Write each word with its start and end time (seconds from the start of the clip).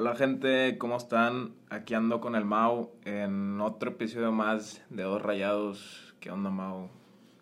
Hola 0.00 0.14
gente, 0.14 0.78
¿cómo 0.78 0.96
están? 0.96 1.54
Aquí 1.70 1.94
ando 1.94 2.20
con 2.20 2.36
el 2.36 2.44
Mau 2.44 2.92
en 3.04 3.60
otro 3.60 3.90
episodio 3.90 4.30
más 4.30 4.80
de 4.90 5.02
Dos 5.02 5.20
Rayados. 5.20 6.14
¿Qué 6.20 6.30
onda, 6.30 6.50
Mau? 6.50 6.88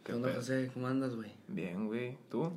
¿Qué, 0.02 0.14
onda, 0.14 0.28
pedo? 0.30 0.38
José? 0.40 0.70
¿Cómo 0.72 0.86
andas, 0.86 1.14
güey? 1.16 1.32
Bien, 1.48 1.86
güey. 1.86 2.16
¿Tú? 2.30 2.50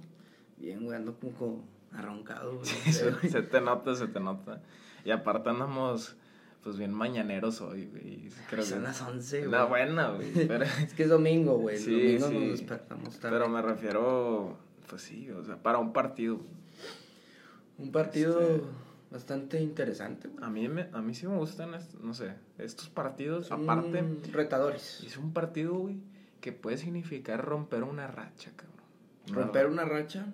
Bien, 0.55 0.85
güey, 0.85 0.95
ando 0.95 1.15
como, 1.19 1.33
como 1.33 1.63
arroncado, 1.91 2.53
güey. 2.55 2.65
Sí, 2.65 2.93
se, 2.93 3.29
se 3.29 3.41
te 3.41 3.59
nota, 3.59 3.93
se 3.93 4.07
te 4.07 4.21
nota. 4.21 4.61
Y 5.03 5.11
aparte 5.11 5.49
andamos, 5.49 6.15
pues 6.63 6.77
bien 6.77 6.93
mañaneros 6.93 7.59
hoy, 7.59 7.87
güey. 7.87 8.29
Creo 8.49 8.63
Son 8.63 8.77
que- 8.79 8.83
las 8.85 9.01
11, 9.01 9.39
güey. 9.47 9.51
No, 9.51 9.67
buena, 9.67 10.11
güey. 10.11 10.31
Pero, 10.47 10.63
Es 10.63 10.93
que 10.93 11.03
es 11.03 11.09
domingo, 11.09 11.57
güey. 11.57 11.75
El 11.75 11.81
Sí, 11.81 12.17
domingo 12.17 12.27
sí. 12.29 12.33
nos 12.47 12.59
despertamos 12.59 13.19
tarde. 13.19 13.37
pero 13.37 13.49
me 13.49 13.61
refiero, 13.61 14.55
pues 14.87 15.01
sí, 15.01 15.29
o 15.31 15.43
sea, 15.43 15.57
para 15.57 15.77
un 15.77 15.91
partido. 15.91 16.39
Un 17.77 17.91
partido 17.91 18.39
Este- 18.39 18.63
bastante 19.11 19.61
interesante. 19.61 20.29
A 20.41 20.49
mí, 20.49 20.67
me, 20.67 20.89
a 20.93 21.01
mí 21.01 21.13
sí 21.15 21.27
me 21.27 21.37
gustan, 21.37 21.71
no 22.01 22.13
sé, 22.13 22.33
estos 22.57 22.89
partidos. 22.89 23.47
Son 23.47 23.63
Aparte, 23.69 24.03
retadores. 24.31 25.03
es 25.05 25.17
un 25.17 25.33
partido, 25.33 25.73
güey, 25.75 25.97
que 26.41 26.51
puede 26.51 26.77
significar 26.77 27.43
romper 27.43 27.83
una 27.83 28.07
racha, 28.07 28.51
cabrón. 28.55 28.75
Una 29.29 29.35
Romper 29.41 29.63
racha. 29.63 29.73
una 29.73 29.85
racha. 29.85 30.25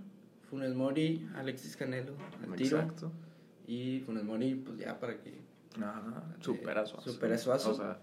Funes 0.49 0.76
Mori, 0.76 1.27
Alexis 1.35 1.76
Canelo, 1.76 2.13
al 2.44 2.55
tiro. 2.55 2.80
Exacto. 2.80 3.12
Y 3.68 4.02
Funes 4.02 4.23
Mori, 4.23 4.55
pues 4.55 4.77
ya 4.77 4.99
para 4.99 5.18
que. 5.20 5.34
Ajá, 5.77 6.23
supera 6.40 6.82
a 6.82 6.85
Suazo. 6.85 7.12
supera 7.12 7.38
Suazo. 7.38 7.71
O 7.71 7.73
sea, 7.76 7.99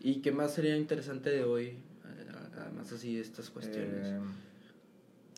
¿Y 0.00 0.20
qué 0.20 0.32
más 0.32 0.52
sería 0.54 0.76
interesante 0.76 1.30
de 1.30 1.44
hoy? 1.44 1.66
Eh, 1.66 1.78
Además, 2.60 2.90
así 2.92 3.14
de 3.16 3.20
estas 3.22 3.50
cuestiones. 3.50 4.06
eh, 4.08 4.20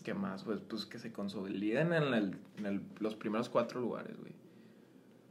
¿qué 0.02 0.14
más? 0.14 0.44
Pues, 0.44 0.60
pues 0.68 0.86
que 0.86 0.98
se 0.98 1.12
consoliden 1.12 1.92
en, 1.92 2.14
el, 2.14 2.36
en 2.58 2.66
el- 2.66 2.82
los 3.00 3.14
primeros 3.16 3.48
cuatro 3.48 3.80
lugares, 3.80 4.16
güey. 4.18 4.32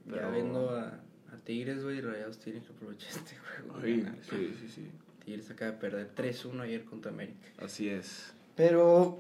Ya 0.08 0.14
pero- 0.14 0.32
viendo 0.32 0.70
a, 0.72 1.02
a 1.32 1.38
Tigres, 1.44 1.84
güey, 1.84 2.02
Rayados 2.02 2.40
tienen 2.40 2.64
que 2.64 2.72
aprovechar 2.74 3.10
este 3.12 3.36
juego. 3.64 3.82
Sí, 3.82 4.02
ganar. 4.02 4.18
sí, 4.30 4.56
sí, 4.60 4.68
sí. 4.70 4.88
Tigres 5.24 5.50
acaba 5.50 5.72
de 5.72 5.78
perder 5.78 6.16
3-1 6.16 6.62
ayer 6.62 6.84
contra 6.86 7.12
América. 7.12 7.48
Así 7.58 7.90
es. 7.90 8.34
Pero, 8.56 9.20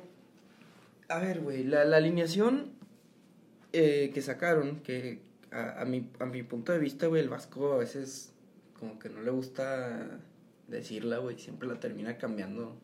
a 1.10 1.20
ver, 1.20 1.42
güey, 1.42 1.64
la, 1.64 1.84
la 1.86 1.98
alineación 1.98 2.72
eh, 3.74 4.12
que 4.14 4.22
sacaron, 4.22 4.82
que 4.82 5.20
a, 5.52 5.82
a, 5.82 5.86
mi, 5.86 6.10
a 6.20 6.26
mi 6.26 6.44
punto 6.44 6.72
de 6.72 6.80
vista, 6.80 7.08
güey, 7.08 7.22
el 7.22 7.30
Vasco 7.30 7.74
a 7.74 7.78
veces 7.78 8.32
como 8.80 9.00
que 9.00 9.10
no 9.10 9.22
le 9.22 9.32
gusta 9.32 10.20
decirla, 10.68 11.18
güey, 11.18 11.38
siempre 11.40 11.68
la 11.68 11.80
termina 11.80 12.18
cambiando, 12.18 12.78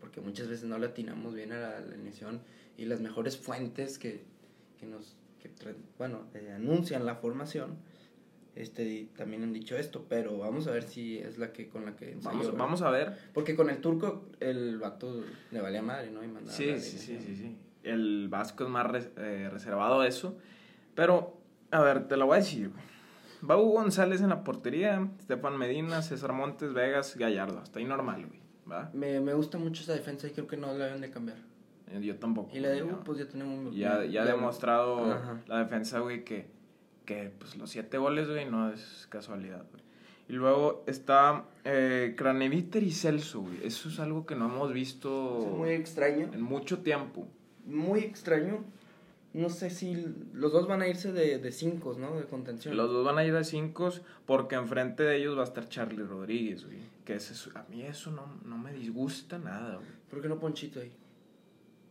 porque 0.00 0.20
muchas 0.20 0.48
veces 0.48 0.64
no 0.64 0.78
le 0.78 0.86
atinamos 0.86 1.34
bien 1.34 1.52
a 1.52 1.58
la, 1.60 1.76
alineación 1.78 2.40
y 2.76 2.86
las 2.86 3.00
mejores 3.00 3.36
fuentes 3.36 3.98
que, 3.98 4.22
que 4.78 4.86
nos, 4.86 5.16
que 5.52 5.74
bueno, 5.98 6.26
eh, 6.34 6.52
anuncian 6.54 7.04
la 7.06 7.14
formación, 7.16 7.76
este, 8.54 9.08
también 9.16 9.42
han 9.42 9.52
dicho 9.52 9.76
esto, 9.76 10.06
pero 10.08 10.38
vamos 10.38 10.66
a 10.68 10.70
ver 10.70 10.84
si 10.84 11.18
es 11.18 11.38
la 11.38 11.52
que 11.52 11.68
con 11.68 11.84
la 11.84 11.96
que 11.96 12.12
ensayó, 12.12 12.36
Vamos, 12.38 12.56
vamos 12.56 12.82
a 12.82 12.90
ver. 12.90 13.16
Porque 13.32 13.56
con 13.56 13.68
el 13.68 13.78
turco 13.78 14.26
el 14.40 14.78
vato 14.78 15.24
le 15.50 15.60
valía 15.60 15.82
madre, 15.82 16.10
¿no? 16.10 16.22
Y 16.22 16.28
mandaba 16.28 16.56
Sí, 16.56 16.78
sí, 16.78 16.98
sí, 16.98 17.18
sí, 17.20 17.34
sí. 17.36 17.56
El 17.82 18.28
Vasco 18.28 18.64
es 18.64 18.70
más 18.70 18.86
res- 18.86 19.10
eh, 19.16 19.48
reservado 19.52 20.00
a 20.00 20.06
eso. 20.08 20.38
Pero, 20.94 21.36
a 21.70 21.80
ver, 21.82 22.06
te 22.06 22.16
lo 22.16 22.26
voy 22.26 22.36
a 22.36 22.40
decir. 22.40 22.70
Va 23.48 23.58
Hugo 23.58 23.72
González 23.72 24.22
en 24.22 24.28
la 24.30 24.42
portería, 24.44 25.10
Estefan 25.18 25.58
Medina, 25.58 26.00
César 26.00 26.32
Montes, 26.32 26.72
Vegas, 26.72 27.16
Gallardo. 27.16 27.58
Hasta 27.58 27.80
ahí 27.80 27.84
normal, 27.84 28.26
güey. 28.26 28.40
¿Va? 28.70 28.90
Me, 28.94 29.20
me 29.20 29.34
gusta 29.34 29.58
mucho 29.58 29.82
esa 29.82 29.92
defensa 29.92 30.28
y 30.28 30.30
creo 30.30 30.46
que 30.46 30.56
no 30.56 30.68
la 30.72 30.86
deben 30.86 31.02
de 31.02 31.10
cambiar. 31.10 31.36
Eh, 31.90 32.00
Yo 32.02 32.16
tampoco. 32.16 32.50
Y 32.56 32.60
la 32.60 32.70
de 32.70 32.82
Hugo, 32.82 32.92
no. 32.92 33.04
pues 33.04 33.18
ya 33.18 33.28
tenemos... 33.28 33.74
Ya, 33.74 34.04
ya 34.04 34.22
ha 34.22 34.26
demostrado 34.26 35.12
Ajá. 35.12 35.42
la 35.46 35.58
defensa, 35.58 36.00
güey, 36.00 36.24
que, 36.24 36.46
que 37.04 37.30
pues, 37.38 37.56
los 37.56 37.70
siete 37.70 37.98
goles, 37.98 38.28
güey, 38.28 38.48
no 38.50 38.70
es 38.72 39.06
casualidad, 39.10 39.64
güey. 39.70 39.82
Y 40.28 40.32
luego 40.32 40.82
está 40.86 41.44
eh, 41.64 42.14
Craneviter 42.16 42.82
y 42.82 42.90
Celso, 42.92 43.42
güey. 43.42 43.58
Eso 43.66 43.90
es 43.90 44.00
algo 44.00 44.24
que 44.24 44.34
no 44.34 44.46
hemos 44.46 44.72
visto 44.72 45.38
Es 45.40 45.46
muy 45.58 45.70
extraño. 45.70 46.30
en 46.32 46.40
mucho 46.40 46.78
tiempo. 46.78 47.28
Muy 47.66 48.00
extraño. 48.00 48.64
No 49.34 49.50
sé 49.50 49.68
si 49.68 50.06
los 50.32 50.52
dos 50.52 50.66
van 50.68 50.80
a 50.80 50.88
irse 50.88 51.12
de, 51.12 51.38
de 51.38 51.52
cinco, 51.52 51.94
¿no? 51.98 52.16
De 52.16 52.24
contención. 52.24 52.74
Los 52.76 52.90
dos 52.90 53.04
van 53.04 53.18
a 53.18 53.24
ir 53.24 53.34
a 53.34 53.44
cinco 53.44 53.90
porque 54.26 54.54
enfrente 54.54 55.02
de 55.02 55.16
ellos 55.16 55.36
va 55.36 55.42
a 55.42 55.44
estar 55.44 55.68
Charlie 55.68 56.04
Rodríguez, 56.04 56.64
güey. 56.64 56.78
Que 57.04 57.16
ese 57.16 57.34
es- 57.34 57.50
a 57.54 57.64
mí 57.68 57.82
eso 57.82 58.10
no, 58.12 58.22
no 58.46 58.56
me 58.56 58.72
disgusta 58.72 59.36
nada, 59.38 59.74
güey. 59.76 59.88
¿Por 60.08 60.22
qué 60.22 60.28
no 60.28 60.38
Ponchito 60.38 60.80
ahí? 60.80 60.92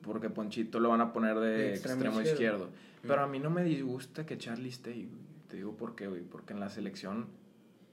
Porque 0.04 0.30
Ponchito 0.30 0.80
lo 0.80 0.90
van 0.90 1.02
a 1.02 1.14
poner 1.14 1.40
de, 1.40 1.72
extremo, 1.72 2.02
extremo 2.02 2.22
izquierdo. 2.22 2.66
izquierdo. 2.66 2.70
Pero 3.02 3.22
a 3.22 3.28
mí 3.28 3.40
no 3.40 3.50
me 3.50 3.64
disgusta 3.64 4.26
que 4.26 4.38
Charlie 4.38 4.70
esté 4.70 4.92
güey. 4.92 5.08
Te 5.48 5.58
digo 5.58 5.76
por 5.76 5.96
qué, 5.96 6.08
güey. 6.08 6.22
Porque 6.22 6.54
en 6.54 6.60
la 6.60 6.70
selección 6.70 7.28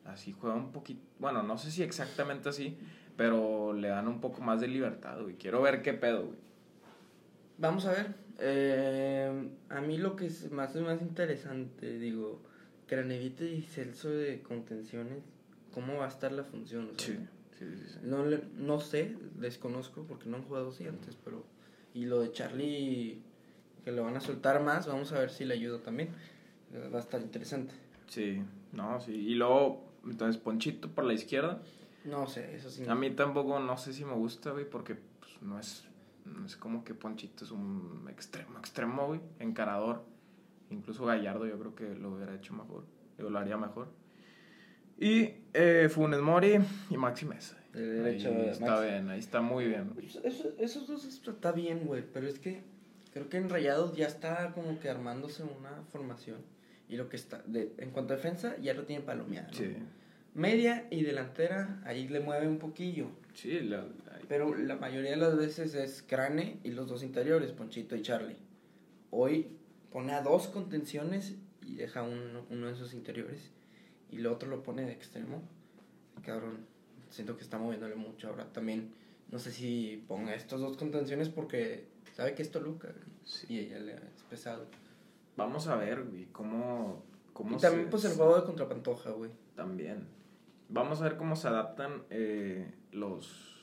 así 0.05 0.33
juega 0.33 0.57
un 0.57 0.73
poquito. 0.73 1.01
Bueno, 1.19 1.43
no 1.43 1.59
sé 1.59 1.71
si 1.71 1.83
exactamente 1.83 2.49
así, 2.49 2.77
pero 3.17 3.73
le 3.73 3.89
dan 3.89 4.09
un 4.09 4.21
poco 4.21 4.41
más 4.43 4.61
de 4.61 4.69
libertad, 4.69 5.21
güey. 5.23 5.37
Quiero 5.37 5.63
ver 5.63 5.83
qué 5.83 5.95
pedo, 5.95 6.27
güey. 6.27 6.39
Vamos 7.59 7.87
a 7.87 7.93
ver. 7.93 8.15
Eh, 8.39 9.49
a 9.69 9.81
mí 9.83 9.99
lo 9.99 10.17
que 10.17 10.27
es 10.27 10.51
más, 10.51 10.75
más 10.77 11.03
interesante, 11.03 11.99
digo, 11.99 12.41
Cranevite 12.87 13.53
y 13.53 13.61
Celso 13.63 14.09
de 14.09 14.41
contenciones, 14.41 15.23
¿cómo 15.75 15.99
va 15.99 16.07
a 16.07 16.09
estar 16.09 16.33
la 16.33 16.45
función? 16.45 16.91
O 16.95 16.99
sea, 16.99 17.15
Sí, 17.15 17.19
sí, 17.59 17.67
sí. 17.77 17.85
sí. 17.87 17.99
No, 18.03 18.25
no 18.25 18.81
sé, 18.81 19.15
desconozco 19.39 20.05
porque 20.05 20.29
no 20.31 20.39
han 20.39 20.45
jugado 20.45 20.71
así 20.71 20.87
antes, 20.87 21.17
pero... 21.23 21.45
Y 21.95 22.07
lo 22.07 22.21
de 22.21 22.33
Charlie, 22.33 23.23
que 23.85 23.93
lo 23.93 24.05
van 24.05 24.17
a 24.17 24.21
soltar 24.21 24.63
más, 24.63 24.87
vamos 24.87 25.13
a 25.13 25.19
ver 25.19 25.31
si 25.31 25.45
le 25.45 25.55
ayuda 25.55 25.83
también. 25.83 26.11
Va 26.93 26.99
a 26.99 27.01
estar 27.01 27.21
interesante. 27.21 27.75
Sí, 28.07 28.43
no, 28.73 29.01
sí. 29.01 29.13
Y 29.13 29.35
luego, 29.35 29.85
entonces 30.05 30.41
Ponchito 30.41 30.89
por 30.89 31.05
la 31.05 31.13
izquierda. 31.13 31.61
No 32.05 32.27
sé, 32.27 32.55
eso 32.55 32.71
sí. 32.71 32.85
A 32.89 32.95
mí 32.95 33.11
tampoco, 33.11 33.59
no 33.61 33.77
sé 33.77 33.93
si 33.93 34.05
me 34.05 34.15
gusta, 34.15 34.53
güey, 34.53 34.69
porque 34.69 34.95
pues, 34.95 35.43
no 35.43 35.59
es, 35.59 35.85
no 36.25 36.47
es 36.47 36.57
como 36.57 36.85
que 36.85 36.95
Ponchito 36.95 37.45
es 37.45 37.51
un 37.51 38.07
extremo, 38.09 38.59
extremo, 38.59 39.07
güey, 39.07 39.21
encarador. 39.39 40.03
Incluso 40.71 41.05
Gallardo 41.05 41.47
yo 41.47 41.59
creo 41.59 41.75
que 41.75 41.95
lo 41.97 42.13
hubiera 42.13 42.35
hecho 42.35 42.55
mejor, 42.55 42.85
lo 43.19 43.39
haría 43.39 43.57
mejor. 43.57 43.89
Y 44.99 45.35
eh, 45.53 45.89
Funes 45.91 46.21
Mori 46.21 46.59
y 46.91 46.97
Maxi 46.97 47.27
Mesa. 47.27 47.60
De 47.73 47.87
derecho, 47.87 48.31
ahí 48.31 48.49
está 48.49 48.67
Maxi. 48.67 48.85
bien, 48.89 49.09
ahí 49.11 49.19
está 49.19 49.41
muy 49.41 49.67
bien. 49.67 49.91
Pues 49.91 50.17
Eso, 50.25 50.51
esos 50.59 50.87
dos 50.89 51.05
está 51.05 51.53
bien, 51.53 51.87
güey, 51.87 52.03
pero 52.13 52.27
es 52.29 52.39
que 52.39 52.63
creo 53.13 53.29
que 53.29 53.37
en 53.37 53.49
Rayados 53.49 53.97
ya 53.97 54.07
está 54.07 54.53
como 54.53 54.79
que 54.81 54.89
armándose 54.89 55.43
una 55.45 55.83
formación. 55.93 56.39
Y 56.89 56.97
lo 56.97 57.09
que 57.09 57.17
está, 57.17 57.43
de, 57.47 57.73
en 57.79 57.91
cuanto 57.91 58.13
a 58.15 58.17
defensa, 58.17 58.57
ya 58.59 58.75
lo 58.75 58.85
tienen 58.85 59.05
palomeada. 59.07 59.47
¿no? 59.49 59.55
Sí, 59.57 59.77
Media 60.35 60.87
y 60.91 61.03
delantera, 61.05 61.81
ahí 61.85 62.09
le 62.09 62.21
mueve 62.21 62.49
un 62.49 62.59
poquillo. 62.59 63.09
sí, 63.35 63.61
la- 63.61 63.81
ahí- 64.13 64.25
Pero 64.29 64.55
la 64.57 64.77
mayoría 64.77 65.11
de 65.13 65.17
las 65.17 65.37
veces 65.37 65.75
es 65.75 66.03
Crane 66.07 66.59
y 66.65 66.71
los 66.71 66.89
dos 66.89 67.03
interiores, 67.05 67.53
Ponchito 67.53 67.95
y 67.97 68.03
Charlie. 68.03 68.37
Hoy 69.11 69.49
pone 69.93 70.13
a 70.13 70.23
dos 70.23 70.47
contenciones 70.49 71.35
y 71.67 71.75
deja 71.77 72.03
uno, 72.03 72.45
uno 72.51 72.67
de 72.67 72.73
esos 72.73 72.95
interiores. 72.95 73.51
Y 74.11 74.17
el 74.17 74.27
otro 74.27 74.49
lo 74.49 74.63
pone 74.63 74.83
de 74.85 74.93
extremo. 74.93 75.43
Cabrón, 76.25 76.59
siento 77.11 77.37
que 77.37 77.43
está 77.43 77.59
moviéndole 77.59 77.95
mucho. 77.97 78.29
Ahora 78.29 78.47
también, 78.53 78.93
no 79.31 79.39
sé 79.39 79.53
si 79.53 80.03
ponga 80.09 80.35
estos 80.35 80.61
dos 80.61 80.77
contenciones 80.77 81.29
porque 81.29 81.87
sabe 82.15 82.35
que 82.35 82.43
es 82.43 82.51
Toluca. 82.51 82.89
Sí. 83.25 83.47
Y 83.51 83.59
ella 83.61 83.79
le 83.81 83.93
es 83.95 84.23
pesado. 84.29 84.67
Vamos 85.37 85.69
a 85.69 85.77
ver, 85.77 86.03
güey, 86.05 86.27
cómo... 86.33 87.03
cómo 87.33 87.57
Y 87.57 87.61
también 87.61 87.85
se- 87.87 87.91
pues 87.91 88.05
el 88.07 88.13
juego 88.17 88.37
de 88.37 88.45
contra 88.45 88.69
Pantoja, 88.69 89.11
güey. 89.11 89.31
También. 89.55 90.07
Vamos 90.69 91.01
a 91.01 91.05
ver 91.05 91.17
cómo 91.17 91.37
se 91.37 91.49
adaptan 91.49 92.03
eh, 92.11 92.73
los, 92.93 93.61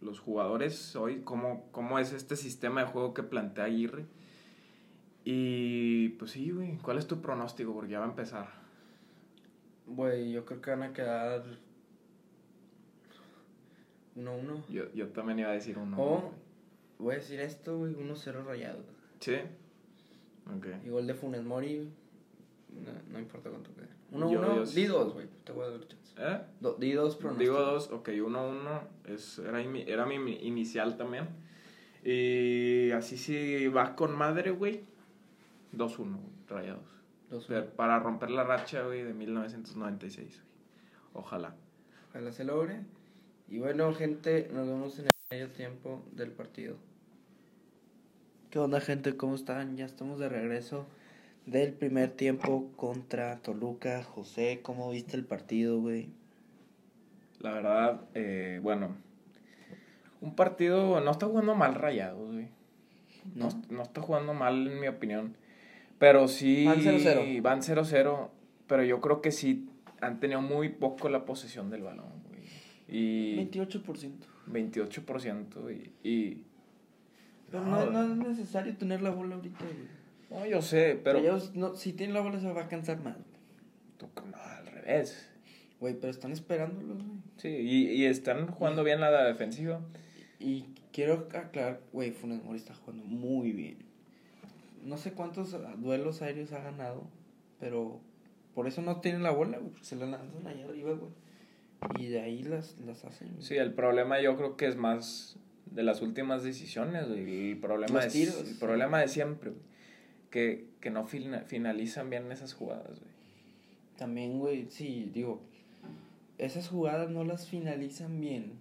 los 0.00 0.20
jugadores 0.20 0.94
hoy, 0.96 1.22
cómo, 1.22 1.68
cómo 1.72 1.98
es 1.98 2.12
este 2.12 2.36
sistema 2.36 2.82
de 2.82 2.86
juego 2.88 3.14
que 3.14 3.22
plantea 3.22 3.64
Aguirre. 3.64 4.04
Y 5.24 6.10
pues 6.10 6.30
sí, 6.32 6.50
güey, 6.50 6.78
¿cuál 6.78 6.98
es 6.98 7.06
tu 7.06 7.20
pronóstico? 7.20 7.72
Porque 7.74 7.90
ya 7.92 7.98
va 8.00 8.06
a 8.06 8.08
empezar. 8.08 8.48
Güey, 9.86 10.32
yo 10.32 10.44
creo 10.44 10.60
que 10.60 10.70
van 10.70 10.82
a 10.82 10.92
quedar 10.92 11.44
1-1. 14.24 14.66
Yo, 14.68 14.92
yo 14.92 15.08
también 15.08 15.38
iba 15.40 15.50
a 15.50 15.52
decir 15.54 15.78
uno. 15.78 15.96
O, 16.00 16.20
güey. 16.20 16.32
voy 16.98 17.14
a 17.14 17.18
decir 17.18 17.40
esto, 17.40 17.78
güey, 17.78 17.94
1-0 17.94 18.44
rayados. 18.44 18.84
¿Sí? 19.20 19.34
Ok. 20.56 20.66
Y 20.84 20.88
gol 20.90 21.06
de 21.06 21.14
Funes 21.14 21.42
Mori, 21.44 21.88
no, 22.70 23.12
no 23.12 23.18
importa 23.18 23.50
cuánto 23.50 23.72
quede. 23.74 23.88
Yo- 24.12 24.18
1-1, 24.18 24.56
yo- 24.56 24.64
di 24.66 24.86
dos, 24.86 25.12
güey, 25.14 25.26
te 25.44 25.52
voy 25.52 25.66
a 25.66 25.70
dar 25.70 25.86
chance. 25.86 26.14
¿Eh? 26.18 26.40
Do- 26.60 26.74
di 26.74 26.92
dos 26.92 27.16
pronósticos. 27.16 27.38
Digo 27.56 27.70
dos, 27.72 27.90
ok, 27.90 28.08
uno 28.24 28.48
uno, 28.48 28.82
es, 29.06 29.38
era, 29.38 29.62
mi, 29.62 29.82
era 29.82 30.04
mi 30.06 30.14
inicial 30.46 30.96
también. 30.96 31.28
Y 32.04 32.90
así 32.92 33.16
sí 33.16 33.68
va 33.68 33.94
con 33.94 34.16
madre, 34.16 34.50
güey. 34.50 34.84
2-1, 35.72 36.18
rayados. 36.48 36.84
Dos, 37.28 37.44
Pero 37.46 37.66
Para 37.70 37.98
romper 38.00 38.30
la 38.30 38.42
racha, 38.42 38.82
güey, 38.82 39.02
de 39.04 39.14
1996, 39.14 40.26
güey. 40.42 40.50
Ojalá. 41.24 41.54
Ojalá 42.10 42.32
se 42.32 42.44
logre. 42.44 42.80
Y 43.50 43.58
bueno, 43.58 43.92
gente, 43.94 44.48
nos 44.52 44.68
vemos 44.68 44.96
en 45.00 45.06
el 45.06 45.12
medio 45.28 45.48
tiempo 45.50 46.04
del 46.12 46.30
partido. 46.30 46.76
¿Qué 48.48 48.60
onda, 48.60 48.80
gente? 48.80 49.16
¿Cómo 49.16 49.34
están? 49.34 49.76
Ya 49.76 49.86
estamos 49.86 50.20
de 50.20 50.28
regreso 50.28 50.86
del 51.46 51.72
primer 51.72 52.10
tiempo 52.10 52.70
contra 52.76 53.38
Toluca. 53.38 54.04
José, 54.04 54.60
¿cómo 54.62 54.88
viste 54.90 55.16
el 55.16 55.24
partido, 55.24 55.80
güey? 55.80 56.10
La 57.40 57.50
verdad, 57.50 58.02
eh, 58.14 58.60
bueno, 58.62 58.94
un 60.20 60.36
partido 60.36 61.00
no 61.00 61.10
está 61.10 61.26
jugando 61.26 61.56
mal 61.56 61.74
rayado, 61.74 62.26
güey. 62.26 62.48
No, 63.34 63.48
no 63.68 63.82
está 63.82 64.00
jugando 64.00 64.32
mal, 64.32 64.68
en 64.68 64.78
mi 64.78 64.86
opinión. 64.86 65.36
Pero 65.98 66.28
sí. 66.28 66.66
Van 66.66 66.78
0-0. 66.78 67.42
Van 67.42 67.62
0-0. 67.62 68.28
Pero 68.68 68.84
yo 68.84 69.00
creo 69.00 69.20
que 69.20 69.32
sí 69.32 69.68
han 70.00 70.20
tenido 70.20 70.40
muy 70.40 70.68
poco 70.68 71.08
la 71.08 71.24
posesión 71.24 71.68
del 71.68 71.82
balón, 71.82 72.12
güey. 72.28 72.29
Y 72.90 73.36
28%. 73.36 74.12
28%. 74.50 75.92
Y. 76.02 76.08
y 76.08 76.44
Pero 77.50 77.64
no, 77.64 77.86
no 77.90 78.02
es 78.02 78.16
necesario 78.38 78.76
tener 78.76 79.02
la 79.02 79.10
bola 79.10 79.36
ahorita, 79.36 79.64
güey. 79.64 80.40
no, 80.42 80.46
yo 80.46 80.62
sé, 80.62 81.00
pero. 81.02 81.18
Ellos 81.18 81.54
no, 81.54 81.74
si 81.76 81.92
tienen 81.92 82.14
la 82.14 82.20
bola 82.20 82.40
se 82.40 82.52
va 82.52 82.62
a 82.62 82.68
cansar 82.68 83.02
más. 83.02 83.16
Tú- 83.96 84.08
No, 84.30 84.36
al 84.36 84.66
revés. 84.66 85.26
Güey, 85.78 85.94
pero 85.98 86.10
están 86.10 86.32
esperándolos, 86.32 86.98
güey. 87.02 87.18
Sí, 87.36 87.48
y, 87.48 87.86
y 87.92 88.04
están 88.06 88.46
jugando 88.48 88.84
bien 88.84 89.00
la 89.00 89.10
defensiva. 89.24 89.80
Y 90.38 90.64
quiero 90.92 91.28
aclarar, 91.34 91.80
güey, 91.92 92.10
Funes 92.12 92.42
Mori 92.44 92.58
está 92.58 92.74
jugando 92.74 93.04
muy 93.04 93.52
bien. 93.52 93.78
No 94.84 94.96
sé 94.96 95.12
cuántos 95.12 95.54
duelos 95.78 96.22
aéreos 96.22 96.52
ha 96.52 96.62
ganado, 96.62 97.04
pero 97.58 98.00
por 98.54 98.66
eso 98.66 98.80
no 98.82 99.00
tienen 99.00 99.22
la 99.22 99.30
bola, 99.30 99.58
güey, 99.58 99.70
porque 99.72 99.84
se 99.86 99.96
la 99.96 100.06
lanzan 100.06 100.46
allá 100.46 100.64
arriba, 100.64 100.92
güey. 100.92 101.12
Y 101.98 102.06
de 102.08 102.20
ahí 102.20 102.42
las, 102.42 102.78
las 102.80 103.04
hacen. 103.04 103.42
Sí, 103.42 103.56
el 103.56 103.72
problema 103.72 104.20
yo 104.20 104.36
creo 104.36 104.56
que 104.56 104.66
es 104.66 104.76
más 104.76 105.36
de 105.66 105.82
las 105.82 106.02
últimas 106.02 106.42
decisiones, 106.42 107.08
güey. 107.08 107.52
El 107.52 107.58
problema, 107.58 108.04
es, 108.04 108.14
el 108.14 108.58
problema 108.58 109.00
de 109.00 109.08
siempre, 109.08 109.50
güey. 109.50 109.62
Que, 110.30 110.66
que 110.80 110.90
no 110.90 111.06
fina- 111.06 111.42
finalizan 111.46 112.10
bien 112.10 112.30
esas 112.30 112.54
jugadas, 112.54 113.00
güey. 113.00 113.10
También, 113.96 114.38
güey, 114.38 114.66
sí, 114.70 115.10
digo, 115.12 115.40
esas 116.38 116.68
jugadas 116.68 117.10
no 117.10 117.24
las 117.24 117.48
finalizan 117.48 118.20
bien, 118.20 118.52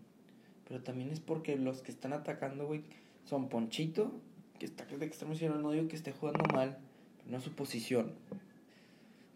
pero 0.68 0.82
también 0.82 1.10
es 1.12 1.20
porque 1.20 1.58
los 1.58 1.82
que 1.82 1.92
están 1.92 2.12
atacando, 2.14 2.68
güey, 2.68 2.82
son 3.26 3.48
Ponchito, 3.48 4.12
que 4.58 4.66
está 4.66 4.86
de 4.86 5.06
extremo 5.06 5.34
no 5.62 5.72
digo 5.72 5.88
que 5.88 5.96
esté 5.96 6.12
jugando 6.12 6.44
mal, 6.54 6.78
pero 7.18 7.32
no 7.32 7.38
es 7.38 7.44
su 7.44 7.52
posición. 7.54 8.12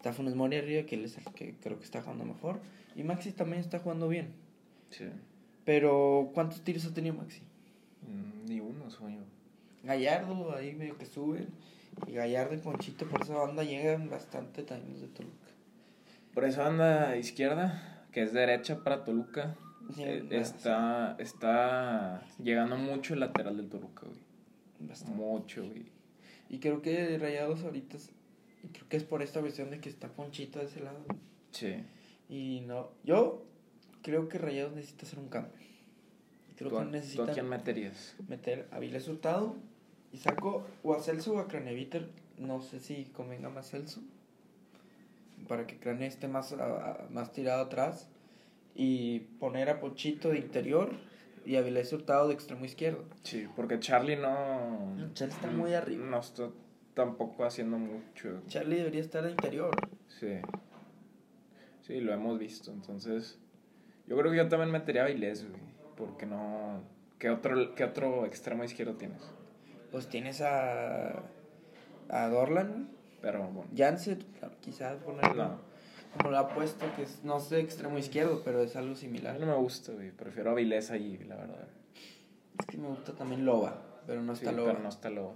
Está 0.04 0.12
Funes 0.12 0.34
Mori 0.34 0.58
arriba, 0.58 0.82
que 0.84 0.96
él 0.96 1.06
es 1.06 1.16
el 1.16 1.24
que 1.32 1.54
creo 1.62 1.78
que 1.78 1.84
está 1.84 2.02
jugando 2.02 2.26
mejor, 2.26 2.60
y 2.94 3.02
Maxi 3.04 3.32
también 3.32 3.60
está 3.60 3.78
jugando 3.78 4.06
bien. 4.06 4.34
Sí. 4.90 5.06
Pero, 5.64 6.30
¿cuántos 6.34 6.60
tiros 6.60 6.84
ha 6.84 6.92
tenido 6.92 7.14
Maxi? 7.14 7.40
Mm, 8.02 8.44
Ni 8.50 8.60
uno, 8.60 8.90
sueño. 8.90 9.22
Gallardo, 9.82 10.54
ahí 10.54 10.74
medio 10.74 10.98
que 10.98 11.06
suben, 11.06 11.48
y 12.06 12.12
Gallardo 12.12 12.54
y 12.54 12.58
Ponchito 12.58 13.06
por 13.06 13.22
esa 13.22 13.34
banda 13.34 13.64
llegan 13.64 14.10
bastante 14.10 14.62
también 14.62 14.92
los 14.92 15.00
de 15.00 15.08
Toluca. 15.08 15.46
Por 16.34 16.44
esa 16.44 16.64
banda 16.64 17.16
izquierda, 17.16 18.04
que 18.12 18.24
es 18.24 18.34
derecha 18.34 18.84
para 18.84 19.04
Toluca, 19.04 19.56
eh, 19.96 20.20
Llegan 20.20 20.32
está, 20.38 21.16
está 21.18 22.26
llegando 22.42 22.76
mucho 22.76 23.14
el 23.14 23.20
lateral 23.20 23.56
del 23.56 23.70
Toluca, 23.70 24.04
güey. 24.04 24.18
bastante. 24.80 25.16
Mucho, 25.16 25.62
güey. 25.64 25.86
Y 26.50 26.58
creo 26.58 26.82
que 26.82 27.16
Rayados 27.16 27.64
ahorita, 27.64 27.96
y 28.64 28.68
creo 28.68 28.88
que 28.88 28.96
es 28.96 29.04
por 29.04 29.22
esta 29.22 29.40
versión 29.40 29.70
de 29.70 29.80
que 29.80 29.88
está 29.88 30.08
Ponchito 30.08 30.58
de 30.58 30.64
ese 30.66 30.80
lado. 30.80 30.98
Sí. 31.52 31.84
Y 32.28 32.62
no, 32.66 32.88
yo 33.04 33.44
creo 34.02 34.28
que 34.28 34.38
Rayados 34.38 34.72
necesita 34.74 35.06
hacer 35.06 35.18
un 35.18 35.28
cambio. 35.28 35.52
Creo 36.56 36.70
¿Tú, 36.70 36.78
a- 36.78 36.80
que 36.80 36.84
tú 36.86 36.88
a 36.88 36.92
necesita 36.92 37.32
quién 37.32 37.48
meterías? 37.48 38.16
meter 38.28 38.68
a 38.72 38.78
Viles 38.78 39.06
Hurtado 39.08 39.56
y 40.12 40.18
saco 40.18 40.66
o 40.82 40.94
a 40.94 41.00
Celso 41.02 41.34
o 41.34 41.38
a 41.38 41.48
Craneviter. 41.48 42.08
No 42.38 42.60
sé 42.62 42.80
si 42.80 43.04
convenga 43.06 43.48
más 43.50 43.70
Celso. 43.70 44.00
Para 45.48 45.66
que 45.66 45.78
Crane 45.78 46.06
esté 46.06 46.28
más, 46.28 46.52
a- 46.52 47.06
más 47.10 47.32
tirado 47.32 47.62
atrás. 47.64 48.08
Y 48.74 49.20
poner 49.38 49.68
a 49.68 49.78
Ponchito 49.80 50.30
de 50.30 50.38
interior 50.38 50.90
y 51.46 51.56
a 51.56 51.60
Viles 51.60 51.92
Hurtado 51.92 52.28
de 52.28 52.34
extremo 52.34 52.64
izquierdo. 52.64 53.04
Sí, 53.22 53.46
porque 53.54 53.78
Charlie 53.78 54.16
no... 54.16 54.96
Charlie 55.14 55.34
está 55.34 55.50
muy 55.50 55.74
arriba. 55.74 56.04
No 56.06 56.18
está 56.20 56.48
tampoco 56.94 57.44
haciendo 57.44 57.78
mucho. 57.78 58.42
Charlie 58.46 58.76
debería 58.78 59.00
estar 59.00 59.24
de 59.24 59.30
interior. 59.30 59.74
Sí. 60.08 60.38
Sí, 61.82 62.00
lo 62.00 62.12
hemos 62.12 62.38
visto. 62.38 62.70
Entonces, 62.72 63.38
yo 64.06 64.16
creo 64.16 64.30
que 64.30 64.38
yo 64.38 64.48
también 64.48 64.70
metería 64.70 65.02
a 65.04 65.06
Vilés, 65.08 65.48
güey. 65.48 65.60
Porque 65.96 66.26
no. 66.26 66.82
¿Qué 67.18 67.30
otro, 67.30 67.74
¿Qué 67.74 67.84
otro 67.84 68.26
extremo 68.26 68.64
izquierdo 68.64 68.94
tienes? 68.94 69.22
Pues 69.90 70.08
tienes 70.08 70.40
a, 70.40 71.22
a 72.08 72.28
Dorlan, 72.28 72.88
Pero 73.22 73.44
bueno. 73.48 73.70
Janssen, 73.76 74.18
quizás 74.60 74.96
ponerlo 75.02 75.44
No, 75.44 75.58
como 76.18 76.30
lo 76.30 76.38
ha 76.38 76.48
puesto, 76.48 76.84
que 76.96 77.02
es, 77.02 77.22
no 77.24 77.38
sé, 77.38 77.60
extremo 77.60 77.96
izquierdo, 77.98 78.42
pero 78.44 78.60
es 78.62 78.74
algo 78.76 78.92
a 78.92 78.96
similar. 78.96 79.34
mí 79.34 79.40
no 79.40 79.46
me 79.46 79.54
gusta, 79.56 79.92
güey. 79.92 80.10
Prefiero 80.10 80.50
a 80.50 80.54
Vilés 80.54 80.90
ahí, 80.90 81.18
la 81.28 81.36
verdad. 81.36 81.68
Es 82.58 82.66
que 82.66 82.76
me 82.76 82.88
gusta 82.88 83.14
también 83.14 83.44
Loba, 83.44 84.00
pero 84.06 84.20
no 84.22 84.34
Sí, 84.34 84.44
está 84.44 84.52
Loba. 84.56 84.72
pero 84.72 84.82
no 84.82 84.88
está 84.88 85.10
Loba. 85.10 85.34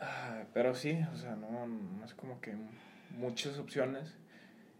Ah, 0.00 0.44
pero 0.52 0.74
sí, 0.74 0.98
o 1.12 1.16
sea, 1.16 1.36
no, 1.36 1.66
no 1.66 2.04
es 2.04 2.14
como 2.14 2.40
que 2.40 2.54
muchas 3.18 3.58
opciones. 3.58 4.16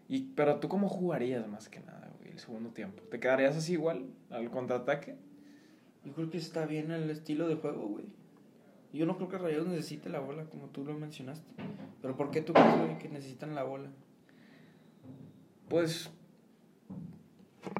Y, 0.08 0.32
pero 0.34 0.60
tú 0.60 0.68
cómo 0.68 0.88
jugarías 0.88 1.46
más 1.48 1.68
que 1.68 1.80
nada, 1.80 2.10
güey, 2.18 2.32
el 2.32 2.38
segundo 2.38 2.70
tiempo. 2.70 3.02
¿Te 3.10 3.20
quedarías 3.20 3.56
así 3.56 3.72
igual 3.72 4.06
al 4.30 4.50
contraataque? 4.50 5.16
Yo 6.04 6.12
creo 6.12 6.30
que 6.30 6.38
está 6.38 6.66
bien 6.66 6.90
el 6.90 7.08
estilo 7.08 7.48
de 7.48 7.54
juego, 7.54 7.88
güey. 7.88 8.06
Yo 8.92 9.06
no 9.06 9.16
creo 9.16 9.28
que 9.28 9.38
Rayados 9.38 9.66
necesite 9.66 10.08
la 10.08 10.20
bola, 10.20 10.44
como 10.44 10.68
tú 10.68 10.84
lo 10.84 10.94
mencionaste. 10.94 11.50
Pero 12.00 12.16
¿por 12.16 12.30
qué 12.30 12.42
tú 12.42 12.52
crees, 12.52 12.78
güey, 12.78 12.98
que 12.98 13.08
necesitan 13.08 13.54
la 13.54 13.64
bola? 13.64 13.90
Pues, 15.68 16.10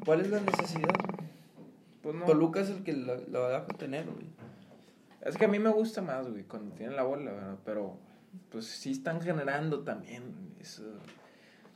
¿Cuál 0.03 0.21
es 0.21 0.29
la 0.29 0.41
necesidad? 0.41 0.93
pues 2.01 2.15
no. 2.15 2.25
Toluca 2.25 2.59
es 2.59 2.69
el 2.69 2.83
que 2.83 2.93
la, 2.93 3.17
la 3.31 3.39
va 3.39 3.57
a 3.57 3.67
tener, 3.67 4.05
güey. 4.05 4.27
Es 5.25 5.37
que 5.37 5.45
a 5.45 5.47
mí 5.47 5.59
me 5.59 5.69
gusta 5.69 6.01
más, 6.01 6.29
güey, 6.29 6.43
cuando 6.43 6.73
tienen 6.75 6.95
la 6.95 7.03
bola, 7.03 7.31
¿verdad? 7.31 7.57
Pero, 7.65 7.97
pues 8.51 8.65
sí 8.65 8.91
están 8.91 9.21
generando 9.21 9.83
también. 9.83 10.23
Eso. 10.59 10.83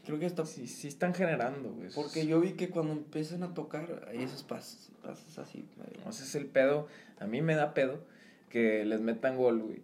Creo 0.06 0.19
que 0.19 0.25
está... 0.28 0.46
Sí, 0.46 0.68
sí 0.68 0.88
están 0.88 1.13
generando, 1.13 1.72
güey. 1.74 1.90
Porque 1.94 2.25
yo 2.25 2.40
vi 2.40 2.54
que 2.54 2.69
cuando 2.69 2.94
empiezan 2.94 3.44
a 3.44 3.54
tocar, 3.54 4.06
hay 4.07 4.24
esos 4.24 4.44
pasos, 4.44 4.92
pasos 5.04 5.38
así. 5.40 5.68
medio- 5.78 6.07
Ese 6.10 6.24
es 6.24 6.36
el 6.36 6.46
pedo. 6.46 6.88
A 7.19 7.25
mí 7.28 7.42
me 7.42 7.56
da 7.56 7.74
pedo 7.74 8.04
que 8.50 8.86
les 8.86 9.01
metan 9.01 9.36
gol, 9.36 9.60
güey. 9.62 9.81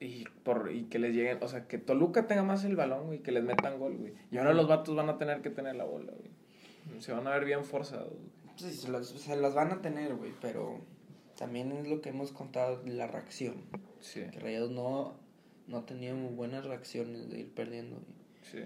Y, 0.00 0.24
por, 0.42 0.70
y 0.72 0.84
que 0.84 0.98
les 0.98 1.14
lleguen, 1.14 1.38
o 1.42 1.48
sea, 1.48 1.68
que 1.68 1.78
Toluca 1.78 2.26
tenga 2.26 2.42
más 2.42 2.64
el 2.64 2.74
balón, 2.76 3.06
güey, 3.06 3.20
que 3.20 3.30
les 3.32 3.44
metan 3.44 3.78
gol, 3.78 3.96
güey. 3.96 4.14
Y 4.30 4.38
ahora 4.38 4.52
los 4.52 4.66
vatos 4.68 4.96
van 4.96 5.08
a 5.08 5.16
tener 5.16 5.42
que 5.42 5.50
tener 5.50 5.76
la 5.76 5.84
bola, 5.84 6.12
güey. 6.12 7.00
Se 7.00 7.12
van 7.12 7.26
a 7.26 7.30
ver 7.30 7.44
bien 7.44 7.64
forzados, 7.64 8.10
güey. 8.10 8.32
Sí, 8.56 8.72
se 8.72 8.90
las, 8.90 9.06
se 9.08 9.36
las 9.36 9.54
van 9.54 9.70
a 9.72 9.80
tener, 9.80 10.14
güey, 10.14 10.32
pero 10.40 10.80
también 11.42 11.72
es 11.72 11.88
lo 11.88 12.00
que 12.00 12.10
hemos 12.10 12.30
contado, 12.30 12.80
la 12.86 13.08
reacción. 13.08 13.54
Sí, 14.00 14.22
Que 14.30 14.38
Rayados 14.38 14.70
no, 14.70 15.14
no 15.66 15.78
ha 15.78 15.86
tenido 15.86 16.14
muy 16.14 16.32
buenas 16.34 16.64
reacciones 16.64 17.28
de 17.30 17.40
ir 17.40 17.52
perdiendo 17.52 17.96
y 17.96 18.46
sí. 18.46 18.58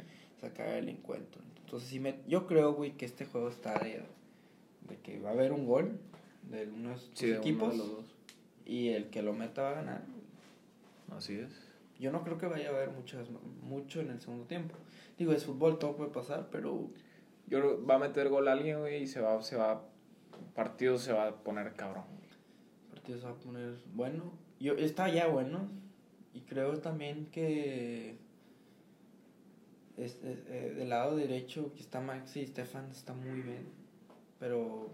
sacar 0.43 0.69
el 0.69 0.91
encuentro. 0.91 1.41
Entonces, 1.65 1.89
sí 1.89 2.01
me, 2.01 2.17
yo 2.29 2.47
creo, 2.47 2.75
güey, 2.75 2.93
que 2.99 3.07
este 3.07 3.25
juego 3.25 3.49
está 3.49 3.79
de, 3.79 4.03
de 4.89 4.97
que 5.03 5.19
va 5.21 5.31
a 5.31 5.33
haber 5.33 5.53
un 5.53 5.67
gol 5.67 5.99
de 6.51 6.67
uno 6.67 6.91
de 6.91 6.95
estos 6.97 7.19
Sí, 7.19 7.27
de 7.29 7.39
uno 7.41 7.41
equipos 7.41 7.73
de 7.73 7.79
los 7.79 7.91
dos. 7.93 8.05
y 8.67 8.89
el 8.91 9.09
que 9.09 9.23
lo 9.23 9.33
meta 9.33 9.63
va 9.63 9.71
a 9.71 9.75
ganar. 9.75 10.03
Así 11.17 11.39
es. 11.39 11.51
Yo 11.99 12.13
no 12.13 12.23
creo 12.25 12.37
que 12.37 12.47
vaya 12.47 12.69
a 12.69 12.73
haber 12.75 12.91
muchas, 12.91 13.27
mucho 13.63 14.01
en 14.03 14.11
el 14.11 14.21
segundo 14.21 14.45
tiempo. 14.45 14.75
Digo, 15.19 15.33
es 15.33 15.47
fútbol, 15.47 15.79
todo 15.79 15.97
puede 15.97 16.11
pasar, 16.11 16.49
pero 16.51 16.91
Yo 17.47 17.85
va 17.87 17.95
a 17.95 17.99
meter 17.99 18.29
gol 18.29 18.49
alguien, 18.49 18.81
güey, 18.81 19.05
y 19.05 19.07
se 19.07 19.21
va, 19.21 19.41
se 19.43 19.57
va, 19.57 19.83
partido 20.55 20.99
se 20.99 21.13
va 21.13 21.29
a 21.29 21.35
poner 21.43 21.73
cabrón. 21.75 22.05
Va 23.15 23.31
a 23.31 23.35
poner 23.35 23.75
bueno. 23.95 24.33
Yo, 24.61 24.75
está 24.75 25.09
ya 25.09 25.27
bueno. 25.27 25.69
Y 26.35 26.41
creo 26.41 26.79
también 26.79 27.27
que 27.27 28.17
este, 29.97 30.33
eh, 30.49 30.75
del 30.77 30.89
lado 30.91 31.17
derecho 31.17 31.73
que 31.75 31.81
está 31.81 32.01
Maxi 32.01 32.41
y 32.41 32.47
Stefan 32.47 32.91
está 32.91 33.15
muy 33.15 33.41
bien. 33.41 33.67
Pero 34.39 34.91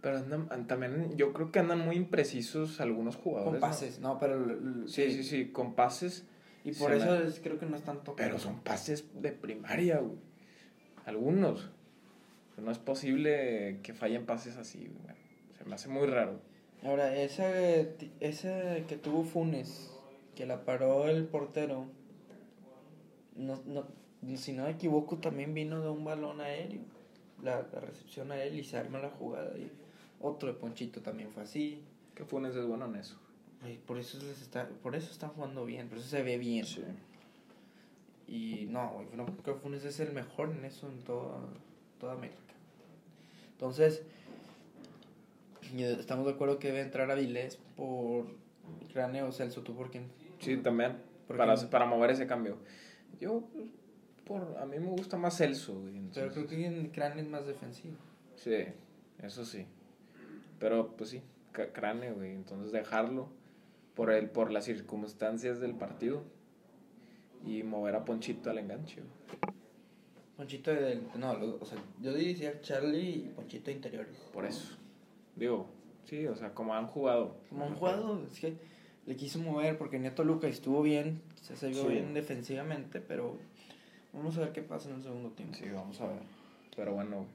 Pero 0.00 0.18
andan, 0.18 0.66
también, 0.68 1.16
yo 1.16 1.32
creo 1.32 1.50
que 1.50 1.58
andan 1.58 1.80
muy 1.84 1.96
imprecisos 1.96 2.80
algunos 2.80 3.16
jugadores. 3.16 3.50
con 3.50 3.54
¿no? 3.54 3.60
pases, 3.60 3.98
¿no? 3.98 4.18
Pero 4.18 4.44
l- 4.44 4.52
l- 4.52 4.88
Sí, 4.88 5.10
sí, 5.10 5.24
sí, 5.24 5.46
con 5.50 5.74
pases. 5.74 6.24
Y 6.64 6.72
por 6.72 6.92
eso 6.92 7.06
me- 7.10 7.26
es- 7.26 7.40
creo 7.40 7.58
que 7.58 7.66
no 7.66 7.76
están 7.76 7.96
tocando. 8.04 8.16
Pero 8.16 8.38
son 8.38 8.60
pases 8.60 9.04
de 9.20 9.32
primaria, 9.32 9.98
güey. 9.98 10.18
Algunos. 11.06 11.70
No 12.58 12.70
es 12.70 12.78
posible 12.78 13.78
que 13.82 13.94
fallen 13.94 14.26
pases 14.26 14.56
así, 14.56 14.78
güey. 15.02 15.16
Se 15.56 15.64
me 15.64 15.74
hace 15.74 15.88
muy 15.88 16.06
raro. 16.06 16.40
Ahora, 16.84 17.16
esa, 17.16 17.50
esa 18.20 18.86
que 18.86 18.96
tuvo 18.96 19.24
Funes, 19.24 19.90
que 20.34 20.46
la 20.46 20.64
paró 20.64 21.08
el 21.08 21.24
portero, 21.24 21.86
no, 23.34 23.60
no, 23.66 23.86
si 24.36 24.52
no 24.52 24.64
me 24.64 24.70
equivoco, 24.70 25.16
también 25.16 25.54
vino 25.54 25.80
de 25.80 25.88
un 25.88 26.04
balón 26.04 26.40
aéreo. 26.40 26.82
La, 27.42 27.66
la 27.72 27.80
recepción 27.80 28.32
a 28.32 28.42
él 28.42 28.58
y 28.58 28.64
se 28.64 28.76
arma 28.76 28.98
la 28.98 29.10
jugada. 29.10 29.56
Y 29.56 29.70
otro 30.20 30.48
de 30.48 30.54
Ponchito 30.54 31.00
también 31.00 31.30
fue 31.30 31.44
así. 31.44 31.82
Que 32.14 32.24
Funes 32.24 32.54
es 32.56 32.66
bueno 32.66 32.86
en 32.86 32.96
eso. 32.96 33.16
Y 33.66 33.74
por 33.74 33.98
eso 33.98 34.18
les 34.18 34.40
está, 34.40 34.68
por 34.82 34.94
eso 34.94 35.10
están 35.10 35.30
jugando 35.30 35.64
bien, 35.64 35.88
por 35.88 35.98
eso 35.98 36.08
se 36.08 36.22
ve 36.22 36.38
bien. 36.38 36.64
Y 38.26 38.66
no, 38.70 38.90
güey, 38.90 39.08
no, 39.14 39.26
creo 39.26 39.56
que 39.56 39.62
Funes 39.62 39.84
es 39.84 39.98
el 40.00 40.12
mejor 40.12 40.50
en 40.50 40.64
eso 40.64 40.88
en 40.88 41.02
toda, 41.02 41.40
toda 41.98 42.12
América. 42.12 42.38
Entonces, 43.52 44.02
y 45.76 45.82
estamos 45.82 46.26
de 46.26 46.32
acuerdo 46.32 46.58
que 46.58 46.68
debe 46.68 46.80
entrar 46.82 47.10
Avilés 47.10 47.56
por 47.76 48.26
Cráneo 48.92 49.28
o 49.28 49.32
Celso, 49.32 49.62
¿tú 49.62 49.74
por 49.74 49.90
quién? 49.90 50.04
Sí, 50.40 50.56
también. 50.58 50.96
¿Por 51.26 51.36
Para, 51.36 51.54
quién? 51.54 51.68
para 51.70 51.86
mover 51.86 52.10
ese 52.10 52.26
cambio. 52.26 52.58
Yo, 53.20 53.42
por, 54.24 54.56
a 54.58 54.66
mí 54.66 54.78
me 54.78 54.86
gusta 54.90 55.16
más 55.16 55.36
Celso. 55.36 55.82
Pero 56.14 56.32
creo 56.32 56.46
que 56.46 56.66
en 56.66 56.88
Cráneo 56.90 57.22
es 57.22 57.28
más 57.28 57.46
defensivo. 57.46 57.96
Sí, 58.36 58.54
eso 59.22 59.44
sí. 59.44 59.66
Pero 60.58 60.94
pues 60.96 61.10
sí, 61.10 61.22
cráneo, 61.52 62.14
güey. 62.16 62.32
Entonces 62.32 62.72
dejarlo 62.72 63.28
por 63.94 64.10
el, 64.10 64.28
por 64.30 64.50
las 64.52 64.64
circunstancias 64.64 65.60
del 65.60 65.74
partido 65.74 66.22
y 67.46 67.62
mover 67.62 67.94
a 67.96 68.04
Ponchito 68.04 68.50
al 68.50 68.58
enganche. 68.58 68.96
güey. 69.00 69.54
Ponchito 70.36 70.70
del. 70.72 71.02
No, 71.18 71.34
lo- 71.36 71.58
o 71.60 71.64
sea, 71.64 71.78
yo 72.00 72.12
diría 72.14 72.60
Charlie 72.60 73.10
y 73.10 73.32
Ponchito 73.34 73.70
interiores. 73.70 74.16
Por 74.32 74.46
eso. 74.46 74.76
Digo, 75.38 75.66
sí, 76.04 76.26
o 76.26 76.34
sea, 76.34 76.52
como 76.54 76.74
han 76.74 76.86
jugado. 76.86 77.36
Como 77.48 77.64
han 77.64 77.74
jugado, 77.76 78.22
es 78.24 78.40
que 78.40 78.56
le 79.06 79.16
quiso 79.16 79.38
mover 79.38 79.78
porque 79.78 79.98
Neto 79.98 80.24
Luca 80.24 80.48
estuvo 80.48 80.82
bien, 80.82 81.22
se 81.40 81.56
se 81.56 81.68
vio 81.68 81.82
Sí. 81.82 81.88
bien 81.88 82.12
defensivamente, 82.14 83.00
pero 83.00 83.38
vamos 84.12 84.36
a 84.36 84.40
ver 84.40 84.52
qué 84.52 84.62
pasa 84.62 84.88
en 84.90 84.96
el 84.96 85.02
segundo 85.02 85.30
tiempo. 85.30 85.54
Sí, 85.56 85.66
vamos 85.72 86.00
a 86.00 86.08
ver. 86.08 86.18
Pero 86.76 86.92
bueno, 86.94 87.26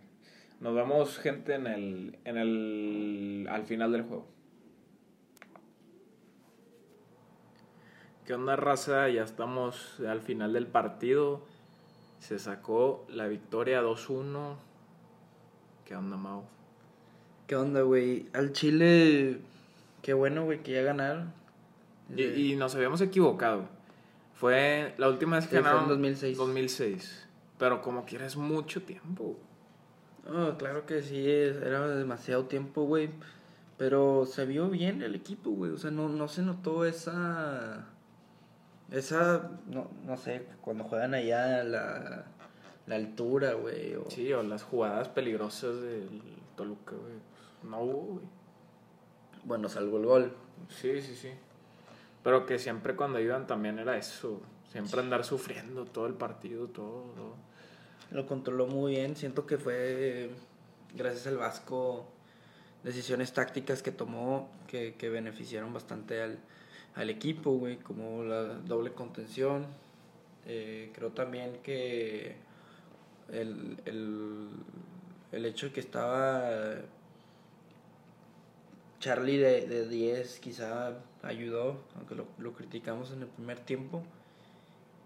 nos 0.59 0.75
vemos 0.75 1.17
gente 1.17 1.55
en 1.55 1.67
el, 1.67 2.19
en 2.25 2.37
el, 2.37 3.47
al 3.49 3.63
final 3.63 3.91
del 3.91 4.03
juego. 4.03 4.25
¿Qué 8.25 8.33
onda, 8.33 8.55
raza? 8.55 9.09
Ya 9.09 9.23
estamos 9.23 9.99
al 9.99 10.21
final 10.21 10.53
del 10.53 10.67
partido. 10.67 11.41
Se 12.19 12.39
sacó 12.39 13.05
la 13.09 13.27
victoria 13.27 13.81
2-1. 13.81 14.55
¿Qué 15.83 15.95
onda, 15.95 16.15
Mau? 16.15 16.43
¿Qué 17.47 17.55
onda, 17.55 17.81
güey? 17.81 18.27
Al 18.33 18.53
Chile, 18.53 19.39
qué 20.01 20.13
bueno, 20.13 20.45
güey, 20.45 20.63
que 20.63 20.71
ya 20.73 20.81
ganaron. 20.81 21.33
Y, 22.15 22.23
y 22.23 22.55
nos 22.55 22.75
habíamos 22.75 23.01
equivocado. 23.01 23.67
Fue 24.33 24.93
la 24.97 25.09
última 25.09 25.37
vez 25.37 25.47
que 25.47 25.57
Sí, 25.57 25.61
fue 25.61 25.69
en 25.69 25.75
ganaron 25.75 25.89
2006. 25.89 26.37
2006. 26.37 27.27
Pero 27.57 27.81
como 27.81 28.05
quieres 28.05 28.35
mucho 28.35 28.81
tiempo. 28.83 29.37
Oh, 30.27 30.57
claro 30.57 30.85
que 30.85 31.01
sí, 31.01 31.27
era 31.29 31.87
demasiado 31.87 32.45
tiempo, 32.45 32.83
güey. 32.83 33.09
Pero 33.77 34.25
se 34.25 34.45
vio 34.45 34.69
bien 34.69 35.01
el 35.01 35.15
equipo, 35.15 35.51
güey. 35.51 35.71
O 35.71 35.77
sea, 35.77 35.91
no, 35.91 36.07
no 36.07 36.27
se 36.27 36.41
notó 36.41 36.85
esa. 36.85 37.87
Esa. 38.91 39.51
No, 39.67 39.89
no 40.05 40.17
sé, 40.17 40.45
cuando 40.61 40.83
juegan 40.85 41.13
allá 41.13 41.63
la, 41.63 42.25
la 42.85 42.95
altura, 42.95 43.53
güey. 43.53 43.95
O... 43.95 44.09
Sí, 44.09 44.31
o 44.31 44.43
las 44.43 44.63
jugadas 44.63 45.09
peligrosas 45.09 45.81
del 45.81 46.21
Toluca, 46.55 46.95
güey. 46.95 47.32
No 47.63 47.81
hubo, 47.81 48.01
güey. 48.13 48.25
Bueno, 49.45 49.69
salvo 49.69 49.97
el 49.97 50.05
gol. 50.05 50.33
Sí, 50.69 51.01
sí, 51.01 51.15
sí. 51.15 51.29
Pero 52.23 52.45
que 52.45 52.59
siempre 52.59 52.95
cuando 52.95 53.19
iban 53.19 53.47
también 53.47 53.79
era 53.79 53.97
eso. 53.97 54.41
Siempre 54.71 55.01
andar 55.01 55.23
sufriendo 55.23 55.85
todo 55.85 56.07
el 56.07 56.13
partido, 56.13 56.67
todo. 56.67 57.03
todo. 57.15 57.35
Lo 58.11 58.25
controló 58.25 58.67
muy 58.67 58.93
bien. 58.93 59.15
Siento 59.15 59.45
que 59.45 59.57
fue, 59.57 60.29
gracias 60.95 61.27
al 61.27 61.37
Vasco, 61.37 62.05
decisiones 62.83 63.33
tácticas 63.33 63.83
que 63.83 63.91
tomó 63.91 64.49
que, 64.67 64.95
que 64.95 65.09
beneficiaron 65.09 65.73
bastante 65.73 66.21
al, 66.21 66.39
al 66.95 67.09
equipo, 67.09 67.51
güey. 67.51 67.77
Como 67.77 68.23
la 68.23 68.43
doble 68.43 68.93
contención. 68.93 69.67
Eh, 70.45 70.91
creo 70.93 71.11
también 71.11 71.59
que 71.63 72.35
el, 73.31 73.77
el, 73.85 74.49
el 75.31 75.45
hecho 75.45 75.67
de 75.67 75.73
que 75.73 75.79
estaba 75.79 76.41
Charlie 79.03 79.37
de, 79.37 79.67
de 79.67 79.85
10 79.85 80.39
quizá 80.39 80.93
ayudó, 81.23 81.83
aunque 81.97 82.15
lo, 82.15 82.25
lo 82.37 82.53
criticamos 82.53 83.11
en 83.11 83.23
el 83.23 83.27
primer 83.27 83.59
tiempo. 83.59 84.01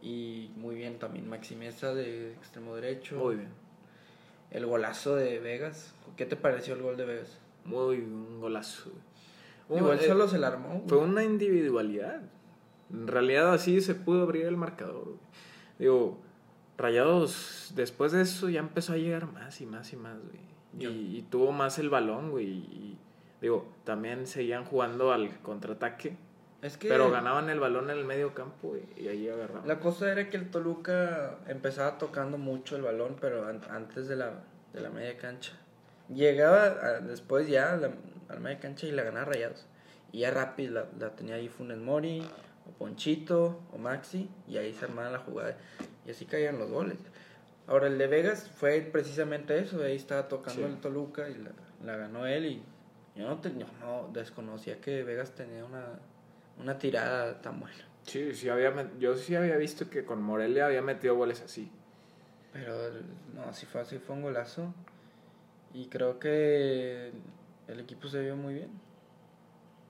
Y 0.04 0.52
muy 0.56 0.76
bien 0.76 1.00
también 1.00 1.28
Maxi 1.28 1.56
Mesa 1.56 1.96
de 1.96 2.34
extremo 2.34 2.76
derecho. 2.76 3.16
Muy 3.16 3.38
bien. 3.38 3.50
El 4.52 4.68
golazo 4.68 5.16
de 5.16 5.40
Vegas. 5.40 5.96
¿Qué 6.16 6.28
te 6.28 6.36
pareció 6.36 6.76
el 6.76 6.84
gol 6.84 6.96
de 6.96 7.06
Vegas? 7.06 7.40
Muy 7.66 7.98
un 7.98 8.40
golazo. 8.40 8.92
Igual 9.68 9.98
eh, 10.00 10.08
solo 10.08 10.28
se 10.28 10.38
la 10.38 10.50
armó. 10.50 10.70
güey. 10.76 10.88
Fue 10.88 11.00
una 11.00 11.24
individualidad. 11.24 12.22
En 12.94 13.08
realidad 13.08 13.52
así 13.52 13.82
se 13.82 13.96
pudo 13.96 14.22
abrir 14.22 14.46
el 14.46 14.58
marcador. 14.58 15.06
güey. 15.06 15.18
Digo, 15.80 16.20
Rayados 16.78 17.72
después 17.76 18.12
de 18.12 18.22
eso 18.22 18.48
ya 18.48 18.60
empezó 18.60 18.94
a 18.94 18.98
llegar 18.98 19.26
más 19.26 19.60
y 19.60 19.66
más 19.66 19.92
y 19.92 19.96
más, 19.96 20.20
güey. 20.22 20.46
Y, 20.78 21.18
y 21.18 21.22
tuvo 21.24 21.52
más 21.52 21.80
el 21.80 21.90
balón, 21.90 22.30
güey. 22.30 22.46
Y 22.46 22.98
digo, 23.42 23.68
también 23.84 24.28
seguían 24.28 24.66
jugando 24.66 25.12
al 25.12 25.40
contraataque. 25.42 26.16
Es 26.62 26.76
que 26.78 26.88
Pero 26.90 27.12
ganaban 27.12 27.50
el 27.52 27.60
balón 27.60 27.92
en 27.92 27.98
el 28.00 28.06
medio 28.06 28.34
campo 28.34 28.70
güey, 28.70 28.82
y 28.98 29.08
ahí 29.10 29.30
agarraban. 29.30 29.68
la 29.68 29.80
cosa 29.80 30.12
era 30.12 30.30
que 30.30 30.38
el 30.38 30.50
Toluca 30.50 31.38
empezaba 31.48 32.00
tocando 32.00 32.38
mucho 32.40 32.76
el 32.76 32.82
balón, 32.82 33.16
pero 33.22 33.46
an- 33.48 33.62
antes 33.70 34.08
de 34.08 34.16
la, 34.16 34.32
de 34.74 34.82
la 34.82 34.90
media 34.90 35.18
cancha. 35.18 35.54
Llegaba 36.14 36.64
a- 36.66 37.00
después 37.02 37.48
ya 37.48 37.74
a 37.74 37.78
la, 37.78 37.92
a 38.30 38.34
la 38.34 38.40
media 38.40 38.60
cancha 38.60 38.88
y 38.88 38.92
la 38.92 39.04
ganaba 39.04 39.26
Rayados. 39.26 39.68
Y 40.12 40.20
ya 40.22 40.32
rápido 40.32 40.74
la, 40.74 40.88
la 41.00 41.16
tenía 41.16 41.36
ahí 41.36 41.48
Funes 41.48 41.78
Mori, 41.78 42.28
o 42.68 42.72
Ponchito, 42.72 43.60
o 43.72 43.78
Maxi, 43.78 44.30
y 44.48 44.58
ahí 44.58 44.74
se 44.74 44.86
armaba 44.86 45.12
la 45.12 45.20
jugada. 45.20 45.58
Y 46.08 46.12
así 46.12 46.26
caían 46.26 46.58
los 46.58 46.72
goles. 46.72 46.98
Ahora 47.68 47.88
el 47.88 47.98
de 47.98 48.08
Vegas 48.08 48.50
fue 48.50 48.80
precisamente 48.82 49.60
eso, 49.60 49.84
ahí 49.84 49.96
estaba 49.96 50.28
tocando 50.28 50.62
Sí. 50.66 50.68
el 50.74 50.78
Toluca 50.80 51.30
y 51.30 51.36
la, 51.36 51.52
la 51.86 51.98
ganó 51.98 52.26
él 52.26 52.46
y 52.46 52.64
yo 53.18 53.28
no, 53.28 53.38
te- 53.40 53.58
yo 53.58 53.66
no 53.82 54.10
desconocía 54.14 54.80
que 54.80 55.04
Vegas 55.04 55.32
tenía 55.32 55.66
una, 55.66 55.86
una 56.62 56.78
tirada 56.78 57.42
tan 57.42 57.60
buena. 57.60 57.78
Sí, 58.04 58.34
sí 58.34 58.48
había, 58.50 58.72
met- 58.74 58.98
yo 59.00 59.16
sí 59.16 59.36
había 59.36 59.58
visto 59.58 59.90
que 59.90 60.06
con 60.06 60.22
Morelia 60.22 60.68
había 60.68 60.82
metido 60.82 61.16
goles 61.16 61.42
así. 61.42 61.70
Pero 62.54 62.74
no, 63.36 63.54
sí 63.54 63.66
fue, 63.66 63.84
sí 63.86 63.98
fue 64.00 64.16
un 64.16 64.22
golazo. 64.22 64.74
Y 65.74 65.88
creo 65.88 66.18
que 66.20 67.12
el 67.68 67.80
equipo 67.80 68.08
se 68.08 68.22
vio 68.22 68.36
muy 68.38 68.54
bien. 68.54 68.70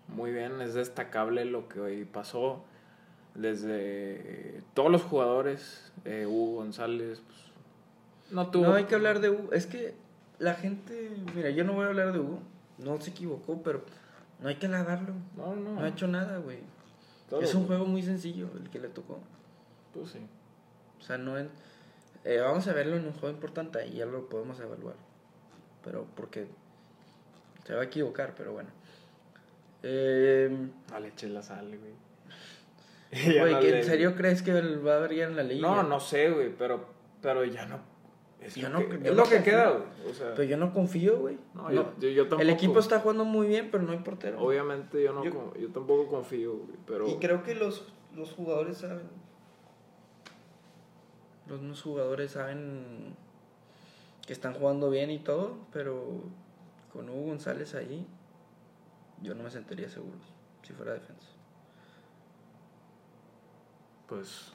Muy 0.07 0.31
bien, 0.31 0.60
es 0.62 0.74
destacable 0.74 1.46
lo 1.46 1.67
que 1.69 1.79
hoy 1.79 2.05
pasó. 2.05 2.63
Desde 3.36 4.62
todos 4.74 4.91
los 4.91 5.03
jugadores, 5.03 5.91
eh, 6.05 6.25
Hugo 6.25 6.55
González, 6.57 7.22
pues, 7.25 7.38
no 8.31 8.50
tuvo. 8.50 8.65
No 8.65 8.74
hay 8.74 8.86
que 8.86 8.96
hablar 8.96 9.19
de 9.19 9.29
Hugo. 9.29 9.53
Es 9.53 9.67
que 9.67 9.93
la 10.39 10.55
gente, 10.55 11.12
mira, 11.36 11.50
yo 11.51 11.63
no 11.63 11.74
voy 11.74 11.86
a 11.86 11.89
hablar 11.89 12.12
de 12.13 12.19
Hugo. 12.19 12.39
No 12.77 13.00
se 13.01 13.10
equivocó, 13.12 13.62
pero 13.63 13.84
no 14.39 14.50
hay 14.50 14.55
que 14.55 14.67
alabarlo. 14.67 15.13
No, 15.36 15.55
no. 15.55 15.74
No 15.75 15.81
ha 15.84 15.88
hecho 15.89 16.07
nada, 16.07 16.38
güey. 16.38 16.60
Es 17.41 17.53
un 17.55 17.67
juego 17.67 17.86
muy 17.86 18.03
sencillo 18.03 18.50
el 18.62 18.69
que 18.69 18.79
le 18.79 18.88
tocó. 18.89 19.19
Pues 19.93 20.12
sí. 20.12 20.19
O 21.00 21.03
sea, 21.03 21.17
no 21.17 21.38
es... 21.38 21.48
eh, 22.24 22.39
vamos 22.39 22.67
a 22.67 22.74
verlo 22.74 22.96
en 22.96 23.05
un 23.05 23.13
juego 23.13 23.29
importante 23.36 23.86
y 23.88 23.93
ya 23.98 24.05
lo 24.05 24.29
podemos 24.29 24.60
evaluar. 24.60 24.96
Pero 25.84 26.05
porque 26.15 26.48
se 27.65 27.74
va 27.74 27.81
a 27.81 27.86
equivocar, 27.86 28.34
pero 28.36 28.53
bueno. 28.53 28.69
Eh, 29.84 30.69
Vale, 30.91 31.10
eché 31.10 31.27
la 31.29 31.41
sal, 31.43 31.67
güey. 31.67 31.93
güey, 33.39 33.53
no 33.53 33.60
¿que 33.60 33.72
le- 33.72 33.79
¿en 33.79 33.86
serio 33.86 34.15
crees 34.15 34.41
que 34.41 34.53
va 34.77 34.93
a 34.93 34.98
haber 34.98 35.15
ya 35.15 35.25
en 35.25 35.36
la 35.36 35.43
liga? 35.43 35.67
No, 35.67 35.84
no 35.84 36.00
sé, 36.00 36.29
güey, 36.31 36.50
pero, 36.57 36.86
pero 37.22 37.43
ya 37.46 37.65
no. 37.65 37.79
Es 38.41 38.56
Yo 38.56 38.70
lo 38.70 38.79
no- 38.79 38.88
que, 38.88 39.00
yo 39.03 39.12
es 39.12 39.15
lo 39.17 39.24
que 39.24 39.44
queda, 39.44 39.72
güey. 39.72 39.84
O 40.12 40.13
sea, 40.13 40.34
Pero 40.36 40.44
yo 40.44 40.58
no 40.58 40.72
confío, 40.74 41.20
güey. 41.20 41.38
no, 41.56 41.63
No. 41.63 41.72
yo, 41.72 41.94
yo, 42.00 42.10
yo 42.10 42.22
tampoco. 42.24 42.41
El 42.44 42.50
equipo 42.51 42.79
está 42.79 43.00
jugando 43.00 43.25
muy 43.25 43.48
bien, 43.48 43.70
pero 43.72 43.84
no 43.84 43.91
hay 43.91 44.00
portero. 44.00 44.39
Obviamente 44.39 45.03
yo, 45.03 45.12
no, 45.13 45.24
yo 45.24 45.70
tampoco 45.74 46.08
confío, 46.08 46.53
güey, 46.53 46.77
pero. 46.86 47.08
Y 47.08 47.17
creo 47.17 47.41
que 47.44 47.56
los, 47.56 47.84
los 48.15 48.32
jugadores 48.32 48.77
saben. 48.77 49.10
Los 51.48 51.60
mismos 51.62 51.82
jugadores 51.82 52.32
saben 52.32 53.15
que 54.25 54.34
están 54.34 54.53
jugando 54.53 54.89
bien 54.89 55.10
y 55.10 55.20
todo, 55.20 55.58
pero 55.72 56.22
con 56.94 57.10
Hugo 57.10 57.27
González 57.27 57.74
ahí, 57.74 58.06
yo 59.22 59.34
no 59.34 59.44
me 59.44 59.50
sentiría 59.50 59.89
seguro 59.89 60.17
si 60.62 60.74
fuera 60.74 60.94
defensa. 60.94 61.27
Pues. 64.08 64.51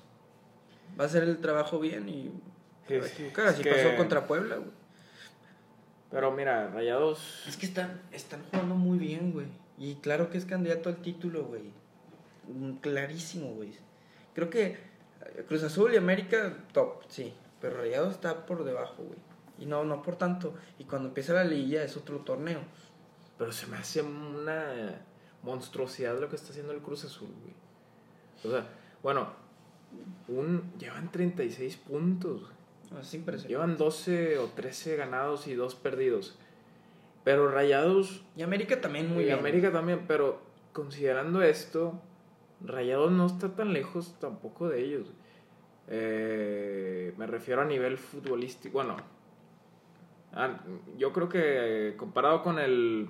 Va 0.98 1.04
a 1.04 1.06
hacer 1.06 1.22
el 1.24 1.38
trabajo 1.38 1.78
bien 1.80 2.08
y 2.08 2.30
se 2.88 2.98
va 2.98 3.04
a 3.04 3.50
es 3.50 3.58
que- 3.60 3.70
pasó 3.70 3.96
contra 3.96 4.26
Puebla, 4.26 4.56
güey. 4.56 4.70
Pero 6.10 6.30
mira, 6.32 6.68
Rayados. 6.68 7.44
Es 7.48 7.56
que 7.56 7.66
están, 7.66 8.02
están 8.12 8.42
jugando 8.50 8.74
muy 8.74 8.98
bien, 8.98 9.32
güey. 9.32 9.46
Y 9.78 9.94
claro 9.96 10.28
que 10.30 10.36
es 10.38 10.44
candidato 10.44 10.88
al 10.90 10.96
título, 10.96 11.44
güey. 11.44 11.72
Clarísimo, 12.80 13.54
güey. 13.54 13.72
Creo 14.34 14.50
que 14.50 14.66
eh, 14.66 15.44
Cruz 15.48 15.62
Azul 15.62 15.94
y 15.94 15.96
América, 15.96 16.56
top, 16.72 17.02
sí. 17.08 17.32
Pero 17.60 17.78
Rayado 17.78 18.10
está 18.10 18.44
por 18.44 18.64
debajo, 18.64 19.02
güey. 19.02 19.18
Y 19.58 19.66
no, 19.66 19.84
no 19.84 20.02
por 20.02 20.16
tanto. 20.16 20.54
Y 20.78 20.84
cuando 20.84 21.08
empieza 21.08 21.32
la 21.32 21.44
liguilla 21.44 21.82
es 21.82 21.96
otro 21.96 22.18
torneo. 22.18 22.60
Pero 23.38 23.52
se 23.52 23.66
me 23.66 23.76
hace 23.76 24.02
una 24.02 25.00
monstruosidad 25.42 26.18
lo 26.20 26.28
que 26.28 26.36
está 26.36 26.50
haciendo 26.50 26.72
el 26.72 26.80
Cruz 26.80 27.04
Azul, 27.04 27.30
güey. 27.42 27.54
O 28.44 28.50
sea, 28.50 28.68
bueno, 29.02 29.28
Un, 30.28 30.72
llevan 30.78 31.10
36 31.12 31.76
puntos. 31.76 32.50
Es 33.00 33.14
impresionante. 33.14 33.48
Llevan 33.48 33.76
12 33.76 34.38
o 34.38 34.46
13 34.46 34.96
ganados 34.96 35.46
y 35.46 35.54
2 35.54 35.74
perdidos. 35.76 36.38
Pero 37.24 37.50
Rayados. 37.50 38.24
Y 38.36 38.42
América 38.42 38.80
también 38.80 39.08
muy 39.08 39.22
y 39.22 39.26
bien. 39.26 39.38
América 39.38 39.72
también, 39.72 40.04
pero 40.06 40.40
considerando 40.72 41.42
esto, 41.42 42.00
Rayados 42.60 43.12
no 43.12 43.26
está 43.26 43.54
tan 43.54 43.72
lejos 43.72 44.16
tampoco 44.20 44.68
de 44.68 44.84
ellos. 44.84 45.12
Eh, 45.88 47.12
me 47.16 47.26
refiero 47.26 47.62
a 47.62 47.64
nivel 47.64 47.98
futbolístico. 47.98 48.74
Bueno, 48.74 48.96
ah, 50.32 50.60
yo 50.96 51.12
creo 51.12 51.28
que 51.28 51.94
comparado 51.96 52.42
con 52.42 52.58
el. 52.58 53.08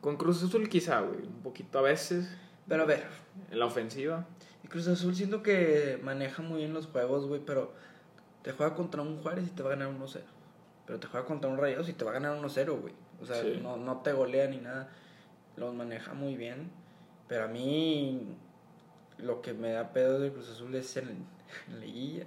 Con 0.00 0.16
Cruz 0.16 0.42
Azul, 0.42 0.68
quizá, 0.68 1.00
güey. 1.00 1.20
Un 1.20 1.42
poquito 1.42 1.78
a 1.78 1.82
veces. 1.82 2.36
Pero 2.68 2.82
a 2.82 2.86
ver, 2.86 3.04
En 3.50 3.58
la 3.58 3.66
ofensiva. 3.66 4.26
el 4.62 4.68
Cruz 4.70 4.88
Azul 4.88 5.14
siento 5.14 5.42
que 5.42 6.00
maneja 6.02 6.42
muy 6.42 6.58
bien 6.58 6.74
los 6.74 6.86
juegos, 6.86 7.26
güey, 7.26 7.40
pero 7.44 7.72
te 8.42 8.52
juega 8.52 8.74
contra 8.74 9.02
un 9.02 9.20
Juárez 9.22 9.46
y 9.46 9.50
te 9.50 9.62
va 9.62 9.72
a 9.72 9.76
ganar 9.76 9.88
1-0. 9.94 10.20
Pero 10.86 10.98
te 10.98 11.06
juega 11.06 11.26
contra 11.26 11.48
un 11.50 11.58
Rayados 11.58 11.88
y 11.88 11.92
te 11.92 12.04
va 12.04 12.10
a 12.10 12.14
ganar 12.14 12.36
1-0, 12.36 12.80
güey. 12.80 12.94
O 13.20 13.26
sea, 13.26 13.40
Sí. 13.40 13.60
no, 13.62 13.76
no 13.76 13.98
te 13.98 14.12
golea 14.12 14.48
ni 14.48 14.58
nada. 14.58 14.88
Los 15.56 15.74
maneja 15.74 16.12
muy 16.14 16.36
bien. 16.36 16.70
Pero 17.28 17.44
a 17.44 17.48
mí 17.48 18.36
lo 19.18 19.40
que 19.42 19.54
me 19.54 19.72
da 19.72 19.92
pedo 19.92 20.18
del 20.18 20.32
Cruz 20.32 20.50
Azul 20.50 20.74
es 20.74 20.96
en, 20.96 21.24
en 21.68 21.80
liguilla. 21.80 22.24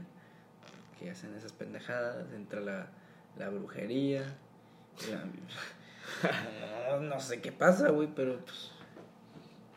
Que 0.99 1.11
hacen 1.11 1.35
esas 1.35 1.51
pendejadas 1.51 2.31
entre 2.33 2.61
la, 2.61 2.87
la 3.37 3.49
brujería. 3.49 4.23
la- 5.11 6.99
no, 7.01 7.19
sé 7.19 7.41
qué 7.41 7.51
pasa, 7.51 7.89
güey, 7.89 8.07
pero 8.15 8.37
pues... 8.39 8.71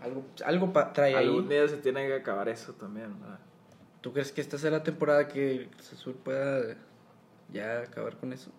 Algo, 0.00 0.24
algo 0.46 0.72
pa- 0.72 0.92
trae 0.92 1.16
ahí. 1.16 1.26
Algún 1.26 1.48
día 1.48 1.66
se 1.66 1.78
tiene 1.78 2.06
que 2.06 2.14
acabar 2.14 2.48
eso 2.48 2.72
también, 2.74 3.18
¿verdad? 3.20 3.40
¿Tú 4.00 4.12
crees 4.12 4.32
que 4.32 4.40
esta 4.40 4.58
sea 4.58 4.70
la 4.70 4.82
temporada 4.82 5.28
que 5.28 5.68
Cruz 5.72 5.92
Azul 5.92 6.14
pueda 6.14 6.76
ya 7.52 7.80
acabar 7.80 8.16
con 8.16 8.32
eso? 8.32 8.52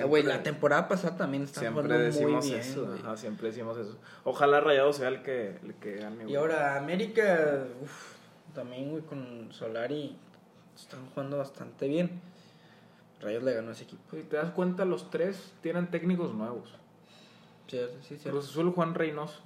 Ah, 0.00 0.04
güey, 0.04 0.22
la 0.22 0.42
temporada 0.42 0.86
pasada 0.86 1.16
también 1.16 1.44
estaba 1.44 1.62
Siempre 1.62 1.84
jugando 1.84 2.04
decimos 2.04 2.44
muy 2.44 2.50
bien, 2.50 2.60
eso, 2.60 2.94
ajá, 2.94 3.16
siempre 3.16 3.48
decimos 3.48 3.78
eso. 3.78 3.96
Ojalá 4.22 4.60
Rayado 4.60 4.92
sea 4.92 5.08
el 5.08 5.22
que, 5.22 5.58
el 5.62 5.74
que 5.76 5.96
gane. 5.96 6.24
Y 6.24 6.26
güey. 6.26 6.36
ahora 6.36 6.76
América, 6.76 7.66
uf, 7.82 8.12
también, 8.54 8.90
güey, 8.90 9.02
con 9.02 9.48
Solari 9.50 10.14
están 10.76 11.06
jugando 11.06 11.38
bastante 11.38 11.88
bien. 11.88 12.20
Rayos 13.20 13.42
le 13.42 13.54
ganó 13.54 13.70
a 13.70 13.72
ese 13.72 13.84
equipo. 13.84 14.02
Si 14.14 14.22
te 14.24 14.36
das 14.36 14.50
cuenta, 14.50 14.84
los 14.84 15.10
tres 15.10 15.54
tienen 15.62 15.90
técnicos 15.90 16.34
nuevos. 16.34 16.74
Sí, 17.66 17.80
sí, 18.02 18.18
sí. 18.18 18.28
Cruz 18.28 18.50
Azul, 18.50 18.70
Juan 18.72 18.94
Reynoso. 18.94 19.40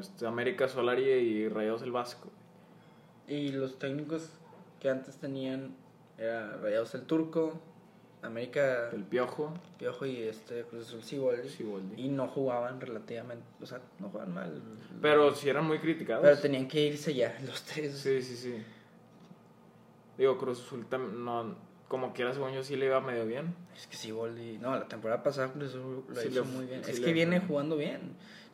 Este, 0.00 0.26
América 0.26 0.66
Solari 0.66 1.04
y 1.04 1.48
Rayados 1.48 1.82
el 1.82 1.92
Vasco. 1.92 2.30
Y 3.28 3.52
los 3.52 3.78
técnicos 3.78 4.30
que 4.80 4.88
antes 4.90 5.16
tenían 5.18 5.74
era 6.16 6.56
Rayados 6.56 6.94
el 6.94 7.02
Turco, 7.02 7.60
América 8.22 8.90
El 8.92 9.04
Piojo. 9.04 9.52
Piojo 9.78 10.06
y 10.06 10.22
este 10.22 10.62
Cruz 10.64 10.88
Azul 10.88 11.02
Siboldi. 11.02 11.48
Siboldi. 11.48 12.02
Y 12.02 12.08
no 12.08 12.26
jugaban 12.28 12.80
relativamente, 12.80 13.44
o 13.60 13.66
sea, 13.66 13.80
no 14.00 14.08
jugaban 14.08 14.34
mal. 14.34 14.62
Pero 15.02 15.34
si 15.34 15.48
eran 15.48 15.66
muy 15.66 15.78
criticados. 15.78 16.22
Pero 16.24 16.38
tenían 16.38 16.66
que 16.66 16.80
irse 16.86 17.14
ya, 17.14 17.38
los 17.46 17.62
tres. 17.62 17.96
Sí, 17.98 18.22
sí, 18.22 18.36
sí. 18.36 18.54
Digo, 20.16 20.36
Cruz 20.38 20.60
Azul 20.60 20.84
no, 21.18 21.54
como 21.86 22.12
quiera, 22.12 22.32
según 22.34 22.52
yo 22.52 22.64
sí 22.64 22.76
le 22.76 22.86
iba 22.86 23.00
medio 23.00 23.24
bien. 23.26 23.54
Es 23.76 23.86
que 23.86 23.96
Siboldi, 23.96 24.58
no, 24.58 24.74
la 24.74 24.88
temporada 24.88 25.22
pasada 25.22 25.52
Cruz 25.52 25.68
Azul 25.70 26.04
lo 26.08 26.14
Sí 26.20 26.28
hizo 26.28 26.44
le- 26.44 26.50
muy 26.50 26.66
bien. 26.66 26.82
sí 26.84 26.90
es 26.92 27.00
que 27.00 27.12
viene 27.12 27.40
jugando 27.40 27.76
bien. 27.76 28.00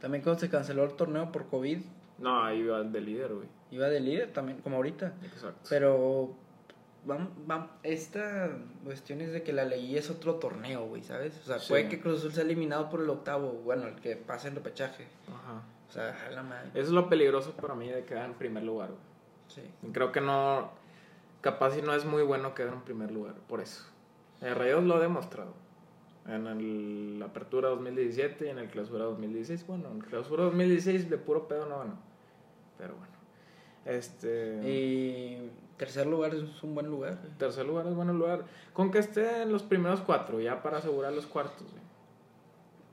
También 0.00 0.22
cuando 0.22 0.40
se 0.40 0.50
canceló 0.50 0.84
el 0.84 0.92
torneo 0.94 1.32
por 1.32 1.46
COVID, 1.48 1.78
No, 2.18 2.44
ahí 2.44 2.58
iba 2.60 2.82
de 2.82 3.00
líder, 3.00 3.32
güey. 3.34 3.48
Iba 3.74 3.88
de 3.88 4.00
líder 4.00 4.32
también, 4.32 4.58
como 4.60 4.76
ahorita. 4.76 5.14
Exacto. 5.24 5.60
Pero 5.68 6.34
vam- 7.06 7.30
vam- 7.46 7.68
esta 7.82 8.50
cuestión 8.84 9.20
es 9.20 9.32
de 9.32 9.42
que 9.42 9.52
la 9.52 9.64
ley 9.64 9.96
es 9.96 10.10
otro 10.10 10.36
torneo, 10.36 10.86
güey, 10.86 11.02
¿sabes? 11.02 11.38
O 11.42 11.44
sea, 11.44 11.58
Sí. 11.58 11.68
puede 11.68 11.88
que 11.88 12.00
Cruz 12.00 12.18
Azul 12.18 12.32
sea 12.32 12.44
eliminado 12.44 12.88
por 12.90 13.00
el 13.00 13.10
octavo, 13.10 13.52
bueno, 13.64 13.86
el 13.86 13.96
que 13.96 14.16
pase 14.16 14.48
en 14.48 14.54
repechaje. 14.54 15.06
Ajá. 15.28 15.62
O 15.88 15.92
sea, 15.92 16.16
a 16.26 16.30
la 16.30 16.42
madre. 16.42 16.68
Eso 16.74 16.82
es 16.82 16.90
lo 16.90 17.08
peligroso 17.08 17.52
para 17.52 17.74
mí 17.74 17.88
de 17.88 18.04
quedar 18.04 18.24
en 18.26 18.34
primer 18.34 18.62
lugar, 18.62 18.88
güey. 18.88 19.00
Sí. 19.48 19.62
Creo 19.92 20.10
que 20.12 20.20
no. 20.20 20.70
Capaz 21.42 21.76
y 21.76 21.82
no 21.82 21.94
es 21.94 22.04
muy 22.06 22.22
bueno 22.22 22.54
quedar 22.54 22.72
en 22.72 22.80
primer 22.80 23.10
lugar, 23.10 23.34
por 23.48 23.60
eso. 23.60 23.84
El 24.40 24.54
Rayados 24.54 24.84
lo 24.84 24.94
ha 24.96 25.00
demostrado. 25.00 25.52
En 26.26 26.46
el- 26.46 27.18
la 27.18 27.26
Apertura 27.26 27.68
2017 27.68 28.46
y 28.46 28.48
en 28.48 28.58
el 28.58 28.68
Clausura 28.70 29.04
2016. 29.04 29.66
Bueno, 29.66 29.90
en 29.90 29.98
el 29.98 30.04
Clausura 30.06 30.44
2016 30.44 31.10
de 31.10 31.18
puro 31.18 31.46
pedo 31.46 31.66
no 31.66 31.78
ganó. 31.80 31.98
Pero 32.78 32.94
bueno. 32.96 33.12
Este. 33.84 34.60
Y 34.68 35.50
tercer 35.76 36.06
lugar 36.06 36.34
es 36.34 36.62
un 36.62 36.74
buen 36.74 36.86
lugar. 36.86 37.18
Tercer 37.38 37.66
lugar 37.66 37.86
es 37.86 37.94
buen 37.94 38.08
lugar. 38.16 38.44
Con 38.72 38.90
que 38.90 38.98
esté 38.98 39.42
en 39.42 39.52
los 39.52 39.62
primeros 39.62 40.00
cuatro, 40.00 40.40
ya 40.40 40.62
para 40.62 40.78
asegurar 40.78 41.12
los 41.12 41.26
cuartos. 41.26 41.66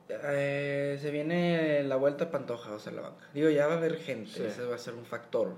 Eh, 0.09 0.97
se 1.01 1.09
viene 1.11 1.83
la 1.83 1.95
vuelta 1.95 2.25
a 2.25 2.31
Pantoja, 2.31 2.73
o 2.73 2.79
sea, 2.79 2.91
la 2.91 3.01
banca. 3.01 3.25
Digo, 3.33 3.49
ya 3.49 3.67
va 3.67 3.75
a 3.75 3.77
haber 3.77 3.97
gente, 3.97 4.29
Sí. 4.31 4.43
ese 4.43 4.65
va 4.65 4.75
a 4.75 4.77
ser 4.77 4.93
un 4.95 5.05
factor. 5.05 5.53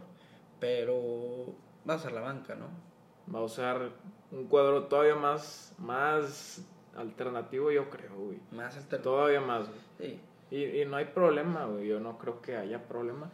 Pero 0.60 1.56
va 1.90 1.96
a 1.96 2.00
ser 2.00 2.12
la 2.12 2.22
banca, 2.22 2.56
¿no? 2.56 2.68
Va 3.34 3.40
a 3.40 3.44
usar 3.44 3.90
un 4.32 4.48
cuadro 4.48 4.84
todavía 4.86 5.16
más, 5.16 5.74
más 5.80 6.64
alternativo, 6.96 7.72
yo 7.72 7.90
creo, 7.90 8.16
güey. 8.16 8.40
Más 8.52 8.78
alternativo. 8.78 9.16
Todavía 9.16 9.42
más, 9.42 9.68
güey. 9.68 9.80
Sí. 10.00 10.22
Y, 10.52 10.82
y 10.82 10.86
no 10.86 10.98
hay 10.98 11.06
problema, 11.06 11.66
güey. 11.66 11.88
Yo 11.88 12.00
no 12.00 12.18
creo 12.20 12.42
que 12.42 12.56
haya 12.56 12.88
problema. 12.88 13.32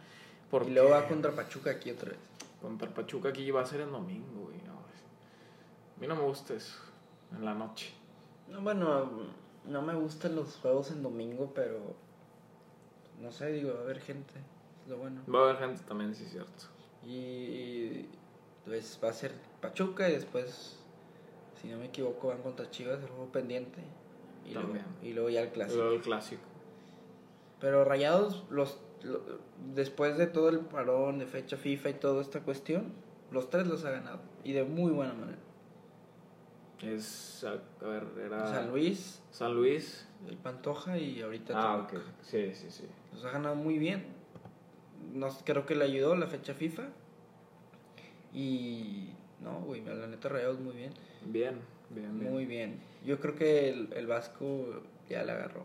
Porque 0.50 0.70
Y 0.70 0.74
luego 0.74 0.90
va 0.90 1.06
contra 1.06 1.32
Pachuca 1.32 1.70
aquí 1.70 1.90
otra 1.90 2.10
vez. 2.10 2.18
contra 2.60 2.88
Pachuca 2.90 3.28
aquí 3.28 3.50
va 3.50 3.62
a 3.62 3.66
ser 3.66 3.80
el 3.82 3.90
domingo, 3.90 4.46
güey. 4.46 4.58
no, 4.66 4.72
a 4.72 6.00
mí 6.00 6.06
no 6.06 6.16
me 6.16 6.22
gusta 6.22 6.54
eso. 6.54 6.78
En 7.32 7.44
la 7.44 7.54
noche. 7.54 7.92
No, 8.48 8.60
bueno, 8.60 9.08
no 9.64 9.82
me 9.82 9.94
gustan 9.94 10.34
los 10.34 10.56
juegos 10.56 10.90
en 10.90 11.02
domingo, 11.02 11.52
pero 11.54 11.94
no 13.20 13.30
sé, 13.30 13.52
digo, 13.52 13.74
va 13.74 13.80
a 13.80 13.82
haber 13.82 14.00
gente, 14.00 14.34
es 14.82 14.88
lo 14.88 14.96
bueno. 14.96 15.22
Va 15.32 15.40
a 15.40 15.42
haber 15.50 15.58
gente 15.58 15.82
también, 15.86 16.14
sí, 16.14 16.24
es 16.24 16.30
cierto. 16.30 16.64
Y 17.06 18.06
pues 18.64 18.98
va 19.02 19.10
a 19.10 19.12
ser 19.12 19.32
Pachuca 19.60 20.08
y 20.08 20.12
después, 20.12 20.78
si 21.60 21.68
no 21.68 21.78
me 21.78 21.86
equivoco, 21.86 22.28
van 22.28 22.42
contra 22.42 22.70
Chivas, 22.70 23.00
el 23.00 23.08
juego 23.08 23.30
pendiente. 23.30 23.80
Y 24.46 24.54
luego, 24.54 24.74
y 25.02 25.12
luego 25.12 25.28
ya 25.28 25.42
el 25.42 25.50
clásico. 25.50 25.80
Luego 25.80 25.96
el 25.96 26.02
clásico. 26.02 26.42
Pero 27.60 27.84
Rayados, 27.84 28.44
los, 28.50 28.78
lo- 29.02 29.20
después 29.74 30.16
de 30.18 30.26
todo 30.26 30.48
el 30.48 30.60
parón 30.60 31.18
de 31.18 31.26
fecha 31.26 31.56
FIFA 31.56 31.90
y 31.90 31.94
toda 31.94 32.20
esta 32.22 32.40
cuestión, 32.40 32.92
los 33.30 33.48
tres 33.50 33.66
los 33.66 33.84
ha 33.84 33.90
ganado. 33.90 34.20
Y 34.44 34.52
de 34.52 34.64
muy 34.64 34.90
buena 34.92 35.14
manera. 35.14 35.38
Es, 36.82 37.44
a, 37.44 37.52
a 37.84 37.88
ver, 37.88 38.04
era... 38.24 38.46
San 38.46 38.70
Luis, 38.70 39.20
San 39.30 39.54
Luis. 39.54 40.06
el 40.28 40.36
Pantoja 40.38 40.96
y 40.96 41.20
ahorita 41.20 41.52
Ah, 41.56 41.76
ok. 41.76 42.00
Sí, 42.22 42.54
sí, 42.54 42.70
sí. 42.70 42.84
Los 43.12 43.24
ha 43.24 43.30
ganado 43.32 43.54
muy 43.54 43.78
bien. 43.78 44.04
Nos, 45.12 45.42
creo 45.44 45.66
que 45.66 45.74
le 45.74 45.84
ayudó 45.84 46.14
la 46.16 46.26
fecha 46.26 46.54
FIFA. 46.54 46.84
Y 48.32 49.10
no, 49.42 49.60
güey, 49.60 49.84
la 49.84 50.06
neta 50.06 50.28
Rayados 50.28 50.60
muy 50.60 50.74
bien. 50.74 50.92
Bien, 51.26 51.58
bien, 51.90 52.18
bien. 52.18 52.32
Muy 52.32 52.46
bien. 52.46 52.80
Yo 53.04 53.18
creo 53.20 53.34
que 53.34 53.68
el, 53.70 53.92
el 53.94 54.06
Vasco 54.06 54.82
ya 55.08 55.22
la 55.24 55.32
agarró. 55.34 55.64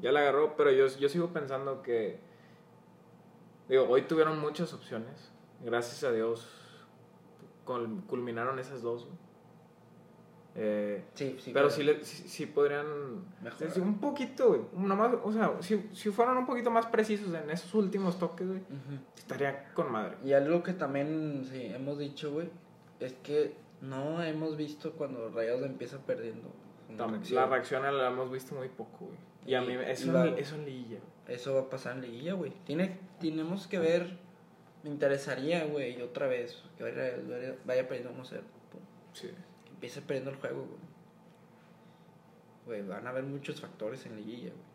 Ya 0.00 0.12
la 0.12 0.20
agarró, 0.20 0.56
pero 0.56 0.70
yo, 0.70 0.86
yo 0.98 1.08
sigo 1.08 1.28
pensando 1.32 1.82
que... 1.82 2.18
Digo, 3.68 3.86
hoy 3.88 4.02
tuvieron 4.02 4.40
muchas 4.40 4.72
opciones. 4.74 5.30
Gracias 5.64 6.04
a 6.04 6.12
Dios 6.12 6.48
cul- 7.66 8.04
culminaron 8.06 8.58
esas 8.58 8.82
dos. 8.82 9.08
Eh, 10.56 11.02
Sí, 11.14 11.36
sí. 11.40 11.50
pero 11.52 11.68
sí, 11.68 11.82
le- 11.82 12.04
sí, 12.04 12.28
sí 12.28 12.46
podrían... 12.46 12.86
Mejorar. 13.42 13.72
sí, 13.72 13.80
un 13.80 13.98
poquito, 13.98 14.48
güey. 14.48 14.60
Nomás, 14.76 15.16
o 15.24 15.32
sea, 15.32 15.56
si, 15.60 15.88
si 15.92 16.10
fueran 16.10 16.36
un 16.36 16.46
poquito 16.46 16.70
más 16.70 16.86
precisos 16.86 17.34
en 17.34 17.50
esos 17.50 17.74
últimos 17.74 18.18
toques, 18.20 18.46
güey, 18.46 18.60
estaría 19.16 19.72
con 19.74 19.90
madre. 19.90 20.16
Y 20.24 20.32
algo 20.32 20.62
que 20.62 20.72
también 20.72 21.44
sí, 21.50 21.64
hemos 21.74 21.98
dicho, 21.98 22.32
güey, 22.32 22.48
es 23.00 23.14
que 23.14 23.56
no 23.80 24.22
hemos 24.22 24.56
visto 24.56 24.92
cuando 24.92 25.28
Rayados 25.30 25.62
empieza 25.64 25.98
perdiendo. 25.98 26.48
Una 26.88 27.06
reacción. 27.06 27.36
La 27.40 27.46
reacción 27.46 27.82
la 27.98 28.08
hemos 28.08 28.30
visto 28.30 28.54
muy 28.54 28.68
poco, 28.68 29.06
güey. 29.06 29.18
Y 29.46 29.54
a 29.54 29.60
mí, 29.60 29.74
eso, 29.86 30.24
en, 30.24 30.38
eso 30.38 30.54
en 30.54 30.64
liguilla. 30.64 30.98
Eso 31.28 31.54
va 31.54 31.60
a 31.62 31.70
pasar 31.70 31.96
en 31.96 32.02
liguilla, 32.02 32.34
güey. 32.34 32.52
Tiene, 32.64 32.98
tenemos 33.20 33.66
que 33.66 33.78
ver, 33.78 34.18
me 34.82 34.90
interesaría, 34.90 35.64
güey, 35.66 36.00
otra 36.02 36.26
vez, 36.26 36.62
que 36.76 36.84
vaya, 36.84 37.14
vaya, 37.28 37.54
vaya 37.64 37.88
perdiendo 37.88 38.22
1-0. 38.22 38.40
pum, 38.70 38.80
Sí. 39.12 39.28
Que 39.64 39.70
empiece 39.70 40.00
perdiendo 40.02 40.30
el 40.30 40.36
juego, 40.36 40.66
güey. 40.66 40.78
Güey, 42.66 42.82
van 42.88 43.06
a 43.06 43.10
haber 43.10 43.24
muchos 43.24 43.60
factores 43.60 44.06
en 44.06 44.16
liguilla, 44.16 44.50
güey. 44.50 44.74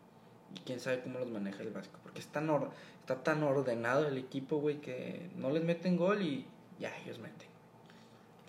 Y 0.56 0.60
quién 0.64 0.80
sabe 0.80 1.00
cómo 1.02 1.18
los 1.18 1.30
maneja 1.30 1.62
el 1.62 1.70
Vasco. 1.70 1.98
Porque 2.02 2.20
es 2.20 2.26
tan 2.28 2.48
or- 2.50 2.70
está 3.00 3.22
tan 3.22 3.42
ordenado 3.42 4.06
el 4.08 4.18
equipo, 4.18 4.56
güey, 4.58 4.80
que 4.80 5.30
no 5.36 5.50
les 5.50 5.62
meten 5.64 5.96
gol 5.96 6.22
y 6.22 6.46
ya 6.78 6.96
ellos 6.98 7.18
meten. 7.18 7.48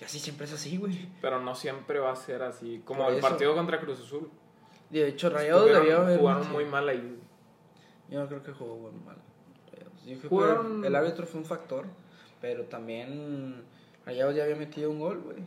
Y 0.02 0.04
así 0.04 0.20
siempre 0.20 0.46
es 0.48 0.54
así, 0.54 0.78
güey. 0.78 1.08
Pero 1.22 1.40
no 1.42 1.54
siempre 1.56 2.00
va 2.00 2.12
a 2.12 2.16
ser 2.16 2.42
así. 2.42 2.82
Como 2.84 3.04
Por 3.04 3.14
el 3.14 3.20
eso. 3.20 3.28
partido 3.30 3.56
contra 3.56 3.80
Cruz 3.80 4.00
Azul. 4.02 4.30
De 4.90 5.08
hecho, 5.08 5.30
Rayados 5.30 5.68
Estuvieron- 5.68 5.84
debió 5.86 6.02
haber. 6.02 6.20
Jugaron 6.20 6.52
muy 6.52 6.66
mal 6.66 6.90
ahí. 6.90 7.20
Yo 8.10 8.20
no 8.20 8.28
creo 8.28 8.42
que 8.44 8.52
jugó 8.52 8.76
bueno, 8.76 8.98
mal. 9.06 9.18
Rayados. 9.72 10.26
Jugaron- 10.28 10.84
el 10.84 10.96
árbitro 10.96 11.26
fue 11.28 11.40
un 11.40 11.46
factor. 11.46 11.86
Pero 12.42 12.66
también 12.66 13.64
Rayados 14.06 14.36
ya 14.36 14.44
había 14.44 14.56
metido 14.56 14.90
un 14.90 15.00
gol, 15.00 15.20
güey. 15.22 15.38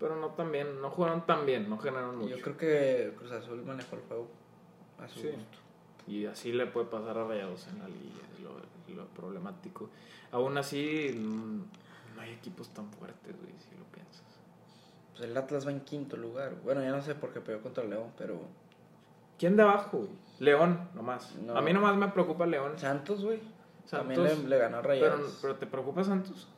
Pero 0.00 0.16
no 0.16 0.28
tan 0.28 0.50
bien, 0.50 0.80
no 0.80 0.90
jugaron 0.90 1.26
tan 1.26 1.44
bien, 1.44 1.68
no 1.68 1.76
generaron 1.76 2.16
mucho. 2.16 2.36
Yo 2.36 2.42
creo 2.42 2.56
que 2.56 3.12
Cruz 3.18 3.32
Azul 3.32 3.62
manejó 3.64 3.96
el 3.96 4.02
juego 4.02 4.28
a 4.98 5.06
su 5.08 5.20
Sí. 5.20 5.26
gusto. 5.28 5.58
Y 6.06 6.24
así 6.24 6.52
le 6.52 6.66
puede 6.66 6.86
pasar 6.86 7.18
a 7.18 7.24
Rayados 7.24 7.66
en 7.68 7.80
la 7.80 7.88
liga, 7.88 8.22
es 8.32 8.40
lo, 8.40 8.52
lo 8.96 9.06
problemático. 9.08 9.90
Aún 10.32 10.56
así, 10.56 11.14
mm, 11.14 11.60
no 12.18 12.24
hay 12.24 12.32
equipos 12.32 12.68
tan 12.74 12.90
fuertes, 12.90 13.36
güey, 13.40 13.52
si 13.58 13.76
lo 13.78 13.84
piensas. 13.86 14.24
Pues 15.12 15.22
el 15.30 15.36
Atlas 15.36 15.66
va 15.66 15.70
en 15.70 15.80
quinto 15.80 16.16
lugar. 16.16 16.56
Bueno, 16.64 16.82
ya 16.82 16.90
no 16.90 17.00
sé 17.00 17.14
por 17.14 17.32
qué 17.32 17.40
pegó 17.40 17.62
contra 17.62 17.84
León, 17.84 18.12
pero 18.18 18.40
¿Quién 19.38 19.56
de 19.56 19.62
abajo, 19.62 19.98
güey? 19.98 20.10
León, 20.40 20.88
nomás. 20.94 21.34
No. 21.36 21.56
A 21.56 21.62
mí 21.62 21.72
nomás 21.72 21.96
me 21.96 22.08
preocupa 22.08 22.44
León. 22.44 22.76
Santos, 22.76 23.24
güey. 23.24 23.40
También 23.88 24.22
le, 24.22 24.36
le 24.36 24.58
ganó 24.58 24.78
a 24.78 24.82
Rayados. 24.82 25.38
pero 25.40 25.54
¿te 25.56 25.66
preocupa 25.66 26.02
Santos? 26.02 26.48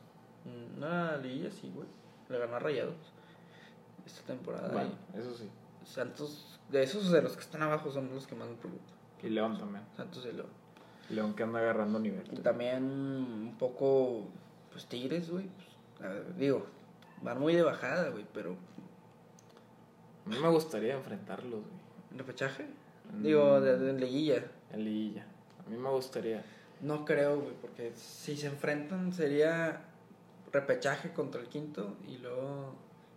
Mm, 0.45 0.77
Una 0.77 1.17
liguilla 1.17 1.51
sí, 1.51 1.71
güey. 1.73 1.87
Le 2.29 2.39
ganó 2.39 2.55
a 2.55 2.59
Rayados 2.59 2.95
esta 4.05 4.23
temporada. 4.25 4.69
Bueno, 4.69 4.91
eso 5.15 5.33
sí. 5.35 5.47
Santos, 5.85 6.59
de 6.69 6.81
esos 6.83 7.11
de 7.11 7.21
los 7.21 7.33
que 7.33 7.41
están 7.41 7.61
abajo 7.61 7.91
son 7.91 8.09
los 8.13 8.25
que 8.25 8.35
más 8.35 8.47
me 8.49 8.55
preocupan. 8.55 8.95
Y 9.21 9.29
León 9.29 9.57
también. 9.59 9.83
Santos 9.95 10.25
y 10.25 10.35
León. 10.35 10.49
León 11.09 11.33
que 11.35 11.43
anda 11.43 11.59
agarrando 11.59 11.99
nivel. 11.99 12.27
Y 12.31 12.37
también 12.37 12.83
un 12.83 13.55
poco, 13.59 14.25
pues 14.71 14.85
Tigres, 14.87 15.29
güey. 15.29 15.47
Pues, 15.97 16.37
digo, 16.37 16.65
van 17.21 17.39
muy 17.39 17.53
de 17.55 17.61
bajada, 17.63 18.09
güey, 18.09 18.25
pero 18.33 18.55
A 20.25 20.29
mí 20.29 20.37
me 20.39 20.49
gustaría 20.49 20.95
enfrentarlos, 20.95 21.61
güey. 21.61 22.17
repechaje. 22.17 22.65
Mm. 23.13 23.23
Digo, 23.23 23.61
de, 23.61 23.77
de 23.77 23.93
liguilla. 23.93 24.43
En 24.71 24.83
liguilla. 24.85 25.25
A 25.65 25.69
mí 25.69 25.77
me 25.77 25.89
gustaría. 25.89 26.43
No 26.81 27.05
creo, 27.05 27.39
güey, 27.39 27.53
porque 27.61 27.91
si 27.95 28.35
se 28.37 28.47
enfrentan 28.47 29.13
sería 29.13 29.81
repechaje 30.51 31.13
contra 31.13 31.39
el 31.41 31.47
quinto 31.47 31.95
y 32.07 32.17
luego 32.17 32.75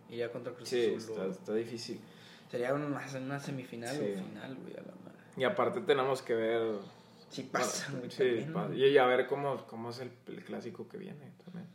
iría 0.09 0.31
contra 0.31 0.53
Cruz 0.53 0.69
Sí, 0.69 0.95
Azul. 0.95 0.97
está, 1.11 1.21
o- 1.25 1.31
está 1.31 1.53
difícil. 1.53 1.99
Sería 2.49 2.73
una, 2.73 2.85
una 3.17 3.39
semifinal 3.39 3.95
Sí. 3.95 4.01
o 4.13 4.23
final, 4.23 4.55
güey, 4.55 4.73
a 4.73 4.81
la 4.81 4.93
madre. 5.03 5.19
Y 5.37 5.43
aparte 5.43 5.81
tenemos 5.81 6.21
que 6.21 6.35
ver... 6.35 6.61
Güey, 7.43 8.09
Sí, 8.11 8.17
también, 8.17 8.53
pa- 8.53 8.67
¿no? 8.67 8.73
y, 8.75 8.97
a 8.97 9.05
ver 9.05 9.27
cómo, 9.27 9.65
cómo 9.67 9.89
es 9.89 9.99
el, 9.99 10.11
el 10.27 10.43
clásico 10.43 10.87
que 10.87 10.97
viene 10.97 11.31
también. 11.43 11.67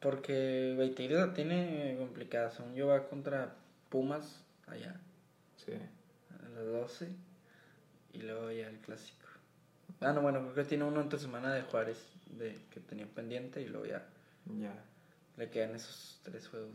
Porque, 0.00 0.72
güey, 0.76 0.94
Tigres 0.94 1.18
la 1.18 1.32
tiene 1.34 1.96
complicada. 1.98 2.50
Según 2.50 2.74
yo 2.74 2.88
va 2.88 3.08
contra 3.08 3.54
Pumas 3.88 4.42
allá, 4.66 5.00
Sí. 5.56 5.72
a 5.72 6.48
las 6.50 6.64
12. 6.66 7.08
Y 8.12 8.18
luego 8.22 8.50
ya 8.50 8.68
el 8.68 8.78
clásico. 8.78 9.26
Ah, 10.00 10.12
no, 10.12 10.20
bueno, 10.20 10.40
creo 10.42 10.54
que 10.54 10.64
tiene 10.64 10.84
uno 10.84 11.00
entre 11.00 11.18
semana 11.18 11.52
de 11.54 11.62
Juárez 11.62 11.98
de, 12.30 12.58
que 12.70 12.80
tenía 12.80 13.06
pendiente 13.06 13.60
y 13.62 13.66
luego 13.66 13.86
ya 13.86 14.06
Ya. 14.58 14.74
le 15.36 15.50
quedan 15.50 15.74
esos 15.74 16.20
tres 16.22 16.48
juegos. 16.48 16.70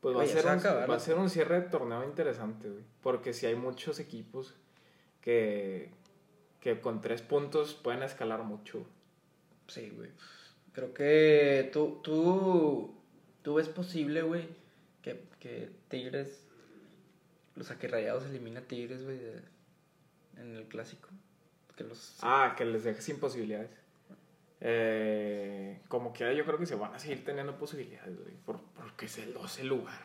Pues 0.00 0.16
va 0.16 0.22
a, 0.24 0.26
ser 0.26 0.40
se 0.42 0.46
va 0.46 0.52
a 0.52 0.84
un, 0.84 0.90
va 0.90 0.96
a 0.96 0.98
ser 1.00 1.14
un 1.16 1.30
cierre 1.30 1.60
de 1.60 1.68
torneo 1.68 2.02
interesante, 2.04 2.68
güey. 2.68 2.82
Porque 3.02 3.32
si 3.32 3.46
hay 3.46 3.54
muchos 3.54 4.00
equipos 4.00 4.54
que, 5.20 5.92
que 6.62 6.80
con 6.80 7.00
tres 7.02 7.20
puntos 7.20 7.74
pueden 7.74 8.02
escalar 8.02 8.42
mucho. 8.44 8.86
Sí, 9.68 9.90
güey. 9.94 10.10
Creo 10.72 10.94
que 10.94 11.68
tú, 11.72 12.00
tú, 12.02 12.94
tú 13.42 13.54
ves 13.54 13.68
posible, 13.68 14.22
güey, 14.22 14.46
que, 15.02 15.22
que 15.38 15.70
Tigres, 15.88 16.40
o 17.60 17.62
sea, 17.64 17.76
que 17.78 17.88
Rayados 17.88 18.24
elimina 18.24 18.60
a 18.60 18.62
Tigres, 18.62 19.04
güey, 19.04 19.18
de- 19.18 19.42
en 20.38 20.56
el 20.56 20.64
clásico. 20.68 21.08
Que 21.76 21.84
los... 21.84 22.16
Ah, 22.22 22.54
que 22.56 22.64
les 22.64 22.84
deje 22.84 23.02
sin 23.02 23.18
posibilidades. 23.20 23.70
Eh, 24.60 25.80
como 25.88 26.12
quiera, 26.12 26.32
yo 26.32 26.44
creo 26.44 26.58
que 26.58 26.66
se 26.66 26.76
van 26.76 26.94
a 26.94 26.98
seguir 26.98 27.24
teniendo 27.24 27.58
posibilidades, 27.58 28.16
güey. 28.18 28.34
por- 28.46 28.60
porque 28.74 29.06
es 29.06 29.18
el 29.18 29.34
12 29.34 29.64
lugar. 29.64 30.00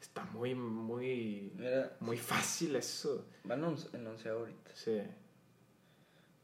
Está 0.00 0.24
muy, 0.26 0.54
muy, 0.54 1.52
Mira, 1.56 1.96
muy 2.00 2.16
fácil 2.16 2.76
eso. 2.76 3.26
van 3.44 3.64
en 3.92 4.06
once 4.06 4.28
ahorita. 4.28 4.70
Sí. 4.74 5.02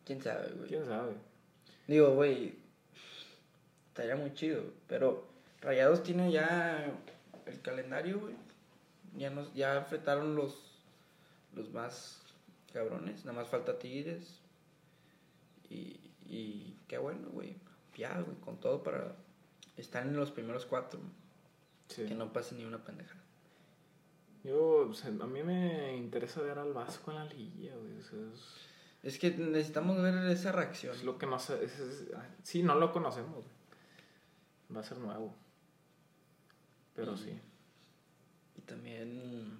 ¿Quién 0.05 0.23
sabe, 0.23 0.51
güey? 0.55 0.69
¿Quién 0.69 0.85
sabe? 0.87 1.15
Digo, 1.87 2.15
güey, 2.15 2.55
estaría 3.89 4.17
muy 4.17 4.33
chido, 4.35 4.63
pero 4.89 5.27
Rayados 5.61 6.03
tiene 6.03 6.31
ya 6.33 6.93
el 7.47 7.61
calendario, 7.61 8.21
güey. 8.21 8.35
Ya, 9.17 9.31
nos, 9.31 9.53
ya 9.55 9.77
enfrentaron 9.77 10.35
los, 10.35 10.83
los 11.55 11.71
más 11.73 12.21
cabrones, 12.73 13.25
nada 13.25 13.39
más 13.39 13.49
falta 13.49 13.79
Tigres. 13.79 14.39
Y, 15.69 16.01
y 16.27 16.77
qué 16.89 16.99
bueno, 16.99 17.29
güey. 17.31 17.55
Ya, 17.97 18.19
güey, 18.21 18.37
con 18.39 18.59
todo 18.59 18.83
para 18.83 19.15
estar 19.77 20.07
en 20.07 20.17
los 20.17 20.31
primeros 20.31 20.65
cuatro. 20.67 20.99
Sí. 21.89 22.07
Que 22.07 22.15
no 22.15 22.33
pase 22.33 22.55
ni 22.55 22.65
una 22.65 22.83
pendejada. 22.83 23.21
Yo, 24.45 24.89
o 24.89 24.95
sea, 24.95 25.11
a 25.11 25.27
mí 25.27 25.43
me 25.43 25.95
interesa 25.97 26.41
ver 26.41 26.59
al 26.59 26.73
Vasco 26.73 27.11
en 27.13 27.19
la 27.19 27.25
liga, 27.27 27.75
güey. 27.77 27.99
o 27.99 28.03
sea, 28.03 28.19
es- 28.33 28.72
Es 29.03 29.19
que 29.19 29.31
necesitamos 29.33 30.01
ver 30.01 30.15
esa 30.31 30.53
reacción. 30.53 30.95
Es 30.95 31.03
lo 31.05 31.19
que 31.19 31.27
no 31.27 31.39
sé. 31.39 31.65
es- 31.65 31.79
es- 31.81 32.09
sí, 32.45 32.63
no 32.63 32.75
lo 32.77 32.93
conocemos. 32.93 33.45
Va 34.75 34.81
a 34.81 34.85
ser 34.85 34.99
nuevo. 34.99 35.35
Pero 36.95 37.15
Y- 37.15 37.19
sí. 37.19 37.41
Y 38.57 38.61
también 38.63 39.59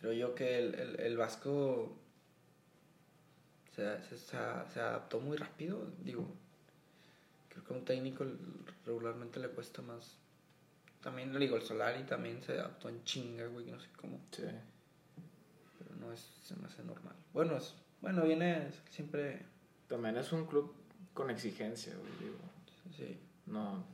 creo 0.00 0.12
yo 0.12 0.34
que 0.34 0.58
el, 0.58 0.74
el, 0.74 1.00
el 1.00 1.16
Vasco 1.16 1.96
se, 3.74 4.02
se, 4.02 4.18
se, 4.18 4.36
se 4.72 4.80
adaptó 4.80 5.20
muy 5.20 5.36
rápido. 5.36 5.90
Digo, 6.02 6.26
creo 7.48 7.64
que 7.64 7.72
a 7.74 7.76
un 7.78 7.84
técnico 7.84 8.26
regularmente 8.84 9.40
le 9.40 9.48
cuesta 9.48 9.80
más. 9.82 10.16
También 11.02 11.36
digo, 11.38 11.56
el 11.56 11.62
Solari 11.62 12.04
también 12.04 12.42
se 12.42 12.52
adaptó 12.52 12.88
en 12.88 13.02
chinga, 13.04 13.46
güey, 13.46 13.66
no 13.70 13.80
sé 13.80 13.88
cómo. 13.96 14.20
Sí. 14.32 14.42
No 16.04 16.12
es, 16.12 16.20
se 16.42 16.54
me 16.56 16.66
hace 16.66 16.82
normal. 16.84 17.14
Bueno, 17.32 17.56
es, 17.56 17.74
bueno, 18.00 18.24
viene 18.24 18.70
siempre. 18.90 19.46
También 19.88 20.16
es 20.16 20.32
un 20.32 20.46
club 20.46 20.74
con 21.14 21.30
exigencia, 21.30 21.94
güey. 21.96 22.12
Digo, 22.20 22.36
Sí, 22.96 23.18
no, 23.46 23.84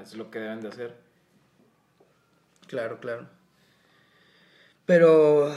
es 0.00 0.14
lo 0.14 0.30
que 0.30 0.38
deben 0.40 0.60
de 0.60 0.68
hacer. 0.68 0.96
claro, 2.66 2.98
claro. 2.98 3.28
Pero, 4.86 5.52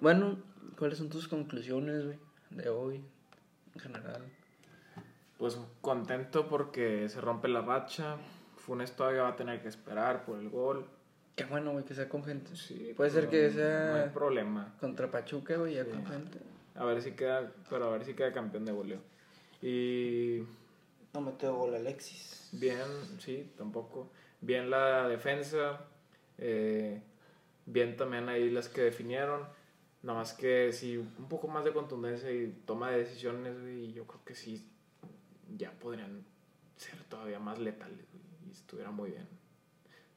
bueno, 0.00 0.38
¿cuáles 0.78 0.98
son 0.98 1.10
tus 1.10 1.28
conclusiones, 1.28 2.04
güey, 2.06 2.18
de 2.50 2.68
hoy 2.70 3.04
en 3.74 3.80
general? 3.80 4.22
Pues 5.36 5.58
contento 5.80 6.48
porque 6.48 7.08
se 7.08 7.20
rompe 7.20 7.48
la 7.48 7.60
racha. 7.60 8.16
Funes 8.56 8.96
todavía 8.96 9.22
va 9.22 9.28
a 9.30 9.36
tener 9.36 9.60
que 9.60 9.68
esperar 9.68 10.24
por 10.24 10.38
el 10.38 10.48
gol. 10.48 10.88
Qué 11.34 11.44
bueno, 11.44 11.72
güey, 11.72 11.84
que 11.84 11.94
sea 11.94 12.08
con 12.08 12.22
gente. 12.24 12.54
Sí, 12.56 12.92
Puede 12.96 13.10
ser 13.10 13.28
que 13.28 13.50
sea- 13.50 13.90
No 13.92 14.02
hay 14.04 14.08
problema. 14.10 14.74
Contra 14.80 15.10
Pachuca, 15.10 15.56
güey, 15.56 15.74
ya 15.74 15.84
Sí. 15.84 15.90
con 15.90 16.06
gente. 16.06 16.38
A 16.74 16.84
ver 16.84 17.00
si 17.02 17.12
queda, 17.12 17.50
pero 17.70 17.86
a 17.86 17.90
ver 17.90 18.04
si 18.04 18.14
queda 18.14 18.32
campeón 18.32 18.64
de 18.64 18.72
goleo. 18.72 19.00
Y 19.62 20.42
No 21.14 21.20
metió 21.20 21.54
gol 21.54 21.74
Alexis. 21.74 22.48
bien, 22.52 22.82
sí, 23.18 23.50
tampoco. 23.56 24.10
Bien 24.40 24.70
la 24.70 25.08
defensa. 25.08 25.80
eh, 26.38 27.00
bien 27.66 27.96
también 27.96 28.28
ahí 28.28 28.50
las 28.50 28.68
que 28.68 28.80
definieron. 28.80 29.46
Nada 30.02 30.18
más 30.20 30.32
que 30.32 30.72
sí, 30.72 30.96
un 30.96 31.28
poco 31.28 31.46
más 31.46 31.64
de 31.64 31.72
contundencia 31.72 32.32
y 32.32 32.48
toma 32.66 32.90
de 32.90 32.98
decisiones, 33.00 33.60
güey, 33.60 33.84
y 33.84 33.92
yo 33.92 34.06
creo 34.06 34.24
que 34.24 34.34
sí, 34.34 34.66
ya 35.56 35.70
podrían 35.72 36.24
ser 36.76 36.96
todavía 37.04 37.38
más 37.38 37.58
letales, 37.60 37.98
güey, 38.12 38.48
y 38.48 38.50
estuviera 38.50 38.90
muy 38.90 39.10
bien. 39.10 39.28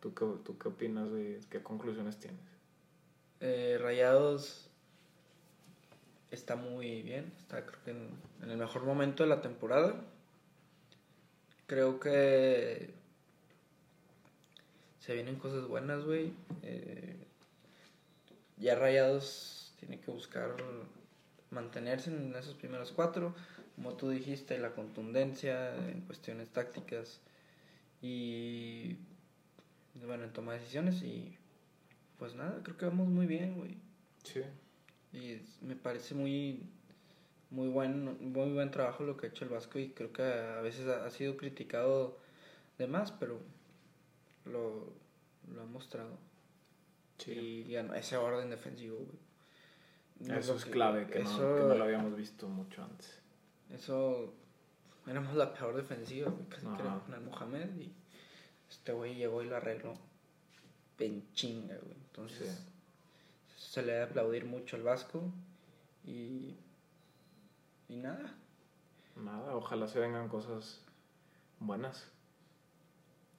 ¿Tú 0.05 0.13
qué, 0.13 0.25
tú 0.43 0.55
qué 0.59 0.67
opinas? 0.67 1.09
¿Qué 1.49 1.63
conclusiones 1.63 2.19
tienes? 2.19 2.39
Eh, 3.39 3.79
Rayados 3.81 4.69
está 6.29 6.55
muy 6.55 7.01
bien. 7.01 7.33
Está 7.39 7.65
creo 7.65 7.83
que 7.83 7.89
en, 7.89 8.09
en 8.43 8.51
el 8.51 8.57
mejor 8.57 8.83
momento 8.83 9.23
de 9.23 9.29
la 9.29 9.41
temporada. 9.41 9.99
Creo 11.65 11.99
que 11.99 12.93
se 14.99 15.15
vienen 15.15 15.39
cosas 15.39 15.67
buenas, 15.67 16.05
güey. 16.05 16.33
Eh, 16.61 17.25
ya 18.57 18.75
Rayados 18.75 19.73
tiene 19.79 19.99
que 19.99 20.11
buscar 20.11 20.55
mantenerse 21.49 22.11
en 22.11 22.35
esos 22.35 22.53
primeros 22.53 22.91
cuatro. 22.91 23.33
Como 23.75 23.95
tú 23.95 24.11
dijiste, 24.11 24.59
la 24.59 24.75
contundencia 24.75 25.75
en 25.89 26.01
cuestiones 26.01 26.49
tácticas 26.49 27.21
y 28.03 28.99
bueno, 30.03 30.23
en 30.23 30.34
toma 30.34 30.53
de 30.53 30.60
decisiones 30.60 31.01
y 31.03 31.38
pues 32.17 32.36
nada, 32.36 32.62
creo 32.63 32.77
que 32.77 32.86
vamos 32.86 33.08
muy 33.08 33.25
bien, 33.25 33.55
güey. 33.55 33.77
Sí. 34.23 34.41
Y 35.13 35.41
me 35.65 35.75
parece 35.75 36.13
muy 36.13 36.63
muy 37.51 37.69
buen 37.69 38.34
muy 38.34 38.51
buen 38.51 38.71
trabajo 38.71 39.03
lo 39.03 39.15
que 39.15 39.27
ha 39.27 39.29
hecho 39.29 39.45
el 39.45 39.51
Vasco 39.51 39.79
y 39.79 39.89
creo 39.89 40.12
que 40.12 40.23
a 40.23 40.62
veces 40.62 40.88
ha, 40.88 41.10
sido 41.10 41.38
criticado 41.38 42.17
de 42.77 42.88
más, 42.88 43.12
pero 43.12 43.39
lo, 44.45 44.91
lo 45.53 45.62
ha 45.62 45.65
mostrado. 45.65 46.17
Sí. 47.17 47.31
Y 47.31 47.63
ya 47.71 47.84
no- 47.84 47.93
ese 47.93 48.17
orden 48.17 48.49
defensivo, 48.49 48.97
güey. 48.97 49.25
No 50.19 50.36
Eso 50.38 50.55
es 50.55 50.65
clave, 50.65 51.08
que, 51.08 51.19
no, 51.23 51.38
que 51.38 51.77
lo 51.77 51.84
habíamos 51.84 52.15
visto 52.15 52.47
mucho 52.47 52.81
antes. 52.84 53.21
eso 53.69 54.34
éramos 55.08 55.36
la 55.36 55.53
peor 55.53 55.75
defensiva, 55.75 56.29
güey. 56.29 56.45
Casi 56.47 56.65
queríamos 56.67 57.03
poner 57.03 57.19
Mohamed 57.19 57.75
y 57.75 57.93
este 58.69 58.91
güey 58.93 59.15
llegó 59.15 59.41
y 59.41 59.47
lo 59.47 59.56
arregló 59.56 59.93
en 60.99 61.32
chinga, 61.34 61.75
güey. 61.78 61.93
Entonces, 61.93 62.49
Sí. 63.58 63.71
se 63.71 63.82
le 63.82 63.93
debe 63.93 64.04
aplaudir 64.06 64.45
mucho 64.45 64.75
al 64.75 64.84
Vasco 64.84 65.23
y. 66.06 66.56
Y 67.88 67.97
nada. 67.97 68.34
Nada, 69.15 69.56
ojalá 69.56 69.88
se 69.88 69.99
vengan 69.99 70.28
cosas 70.30 70.82
buenas. 71.60 72.10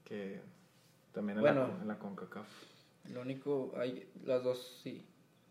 Que 0.04 0.40
también 1.12 1.38
en, 1.38 1.44
la, 1.44 1.52
Bueno. 1.52 1.70
con- 1.72 1.82
en 1.82 1.88
la 1.88 1.98
CONCACAF. 1.98 2.48
Lo 3.12 3.20
único, 3.22 3.72
hay 3.76 4.08
las 4.24 4.42
dos, 4.44 4.80
sí. 4.82 5.04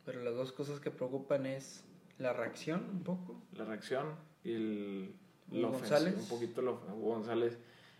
Pero 0.05 0.23
las 0.23 0.35
dos 0.35 0.51
cosas 0.51 0.79
que 0.79 0.91
preocupan 0.91 1.45
es 1.45 1.83
la 2.19 2.31
reacción, 2.33 2.85
un 2.91 3.03
poco. 3.03 3.41
La 3.53 3.65
reacción 3.65 4.15
y 4.43 4.53
el, 4.53 5.15
¿Y 5.51 5.61
la 5.61 5.67
González? 5.69 6.15
un 6.15 6.27
poquito 6.27 6.61
la 6.61 6.71
of- 6.71 6.89
González 6.89 7.57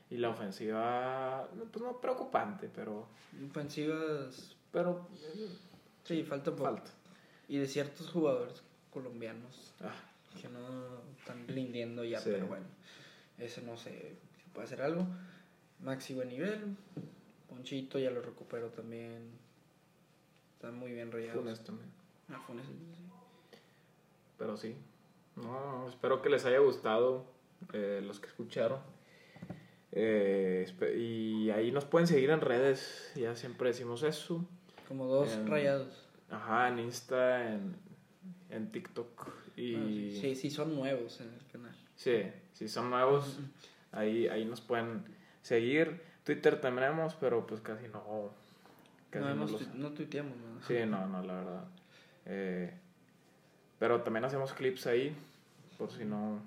y 0.09 0.17
la 0.17 0.29
ofensiva, 0.29 1.47
pues 1.71 1.83
no 1.83 1.99
preocupante, 1.99 2.69
pero, 2.73 3.07
Ofensivas, 3.49 4.55
pero 4.71 5.07
sí, 6.03 6.23
falta 6.23 6.51
un 6.51 6.57
poco. 6.57 6.69
falta. 6.69 6.91
Y 7.47 7.57
de 7.57 7.67
ciertos 7.67 8.09
jugadores 8.11 8.63
colombianos 8.91 9.73
Ah, 9.81 9.93
que 10.41 10.47
no 10.47 11.01
están 11.19 11.47
rindiendo 11.47 12.03
ya, 12.03 12.19
Sí. 12.19 12.29
pero 12.31 12.47
bueno, 12.47 12.65
ese 13.37 13.61
no 13.61 13.75
sé 13.77 14.15
si 14.43 14.49
puede 14.53 14.65
hacer 14.65 14.81
algo. 14.81 15.05
Maxi 15.81 16.13
buen 16.13 16.29
nivel, 16.29 16.75
Ponchito 17.49 17.99
ya 17.99 18.09
lo 18.11 18.21
recuperó 18.21 18.69
también, 18.69 19.29
están 20.55 20.75
muy 20.77 20.91
bien 20.93 21.11
rayados. 21.11 21.41
Funes 21.41 21.63
también. 21.63 21.89
Ah, 22.29 22.39
Funes, 22.47 22.65
sí. 22.67 22.73
Pero 24.37 24.57
sí. 24.57 24.75
No, 25.35 25.87
espero 25.89 26.21
que 26.21 26.29
les 26.29 26.45
haya 26.45 26.59
gustado 26.59 27.25
eh, 27.73 28.01
los 28.05 28.19
que 28.19 28.27
escucharon. 28.27 28.79
Eh, 29.97 30.67
y 30.97 31.49
ahí 31.51 31.71
nos 31.71 31.85
pueden 31.85 32.05
seguir 32.07 32.29
en 32.29 32.41
redes, 32.41 33.11
ya 33.15 33.35
siempre 33.35 33.69
decimos 33.69 34.03
eso. 34.03 34.45
Como 34.87 35.05
dos 35.07 35.29
rayados. 35.47 36.05
Ajá, 36.29 36.67
en 36.67 36.79
Insta, 36.79 37.53
en, 37.53 37.75
en 38.49 38.71
TikTok. 38.71 39.27
Y 39.55 39.75
Ah, 39.75 39.85
sí, 39.87 40.17
sí, 40.21 40.35
sí, 40.35 40.49
son 40.49 40.75
nuevos 40.75 41.21
en 41.21 41.33
el 41.33 41.45
canal. 41.51 41.75
sí, 41.95 42.23
si 42.53 42.67
son 42.67 42.89
nuevos, 42.89 43.39
ahí, 43.93 44.27
ahí 44.27 44.43
nos 44.45 44.59
pueden 44.61 45.03
seguir. 45.41 46.01
Twitter 46.25 46.59
tenemos, 46.59 47.15
pero 47.15 47.45
pues 47.47 47.61
casi 47.61 47.87
no. 47.87 48.31
Casi 49.11 49.23
No, 49.23 49.29
no 49.29 49.35
hemos 49.45 49.51
los- 49.51 49.73
no 49.75 49.91
tuiteamos, 49.91 50.35
¿no? 50.37 50.61
Sí, 50.67 50.79
no, 50.85 51.07
no, 51.07 51.21
la 51.23 51.33
verdad. 51.35 51.63
Eh, 52.25 52.73
pero 53.79 54.01
también 54.01 54.25
hacemos 54.25 54.51
clips 54.53 54.87
ahí, 54.87 55.15
por 55.77 55.91
si 55.91 56.03
no, 56.03 56.41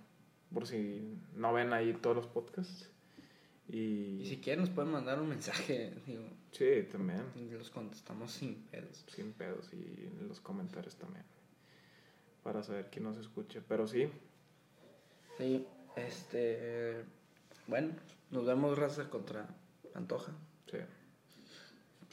por 0.52 0.66
si 0.66 1.16
no 1.34 1.52
ven 1.54 1.72
ahí 1.72 1.92
todos 1.94 2.16
los 2.16 2.26
podcasts. 2.26 2.90
Y, 3.68 4.22
Y 4.22 4.26
si 4.26 4.38
quieren 4.38 4.60
nos 4.64 4.70
pueden 4.70 4.90
mandar 4.92 5.20
un 5.20 5.28
mensaje, 5.28 5.92
digo, 6.06 6.24
sí, 6.52 6.86
también, 6.90 7.22
y 7.36 7.50
los 7.50 7.70
contestamos 7.70 8.32
sin 8.32 8.54
pedos. 8.64 9.04
sin 9.14 9.32
pedos 9.32 9.68
y 9.72 10.06
en 10.06 10.26
los 10.28 10.40
comentarios 10.40 10.96
también, 10.96 11.24
para 12.42 12.62
saber 12.62 12.88
quién 12.90 13.04
nos 13.04 13.16
escucha. 13.18 13.60
Pero 13.68 13.86
sí, 13.86 14.08
Sí, 15.36 15.64
este, 15.94 17.04
bueno, 17.68 17.92
nos 18.30 18.44
vemos 18.44 18.76
raza 18.76 19.08
contra 19.08 19.46
Antoja. 19.94 20.32
sí, 20.70 20.78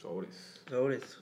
sobres. 0.00 0.62
Sobres. 0.68 1.18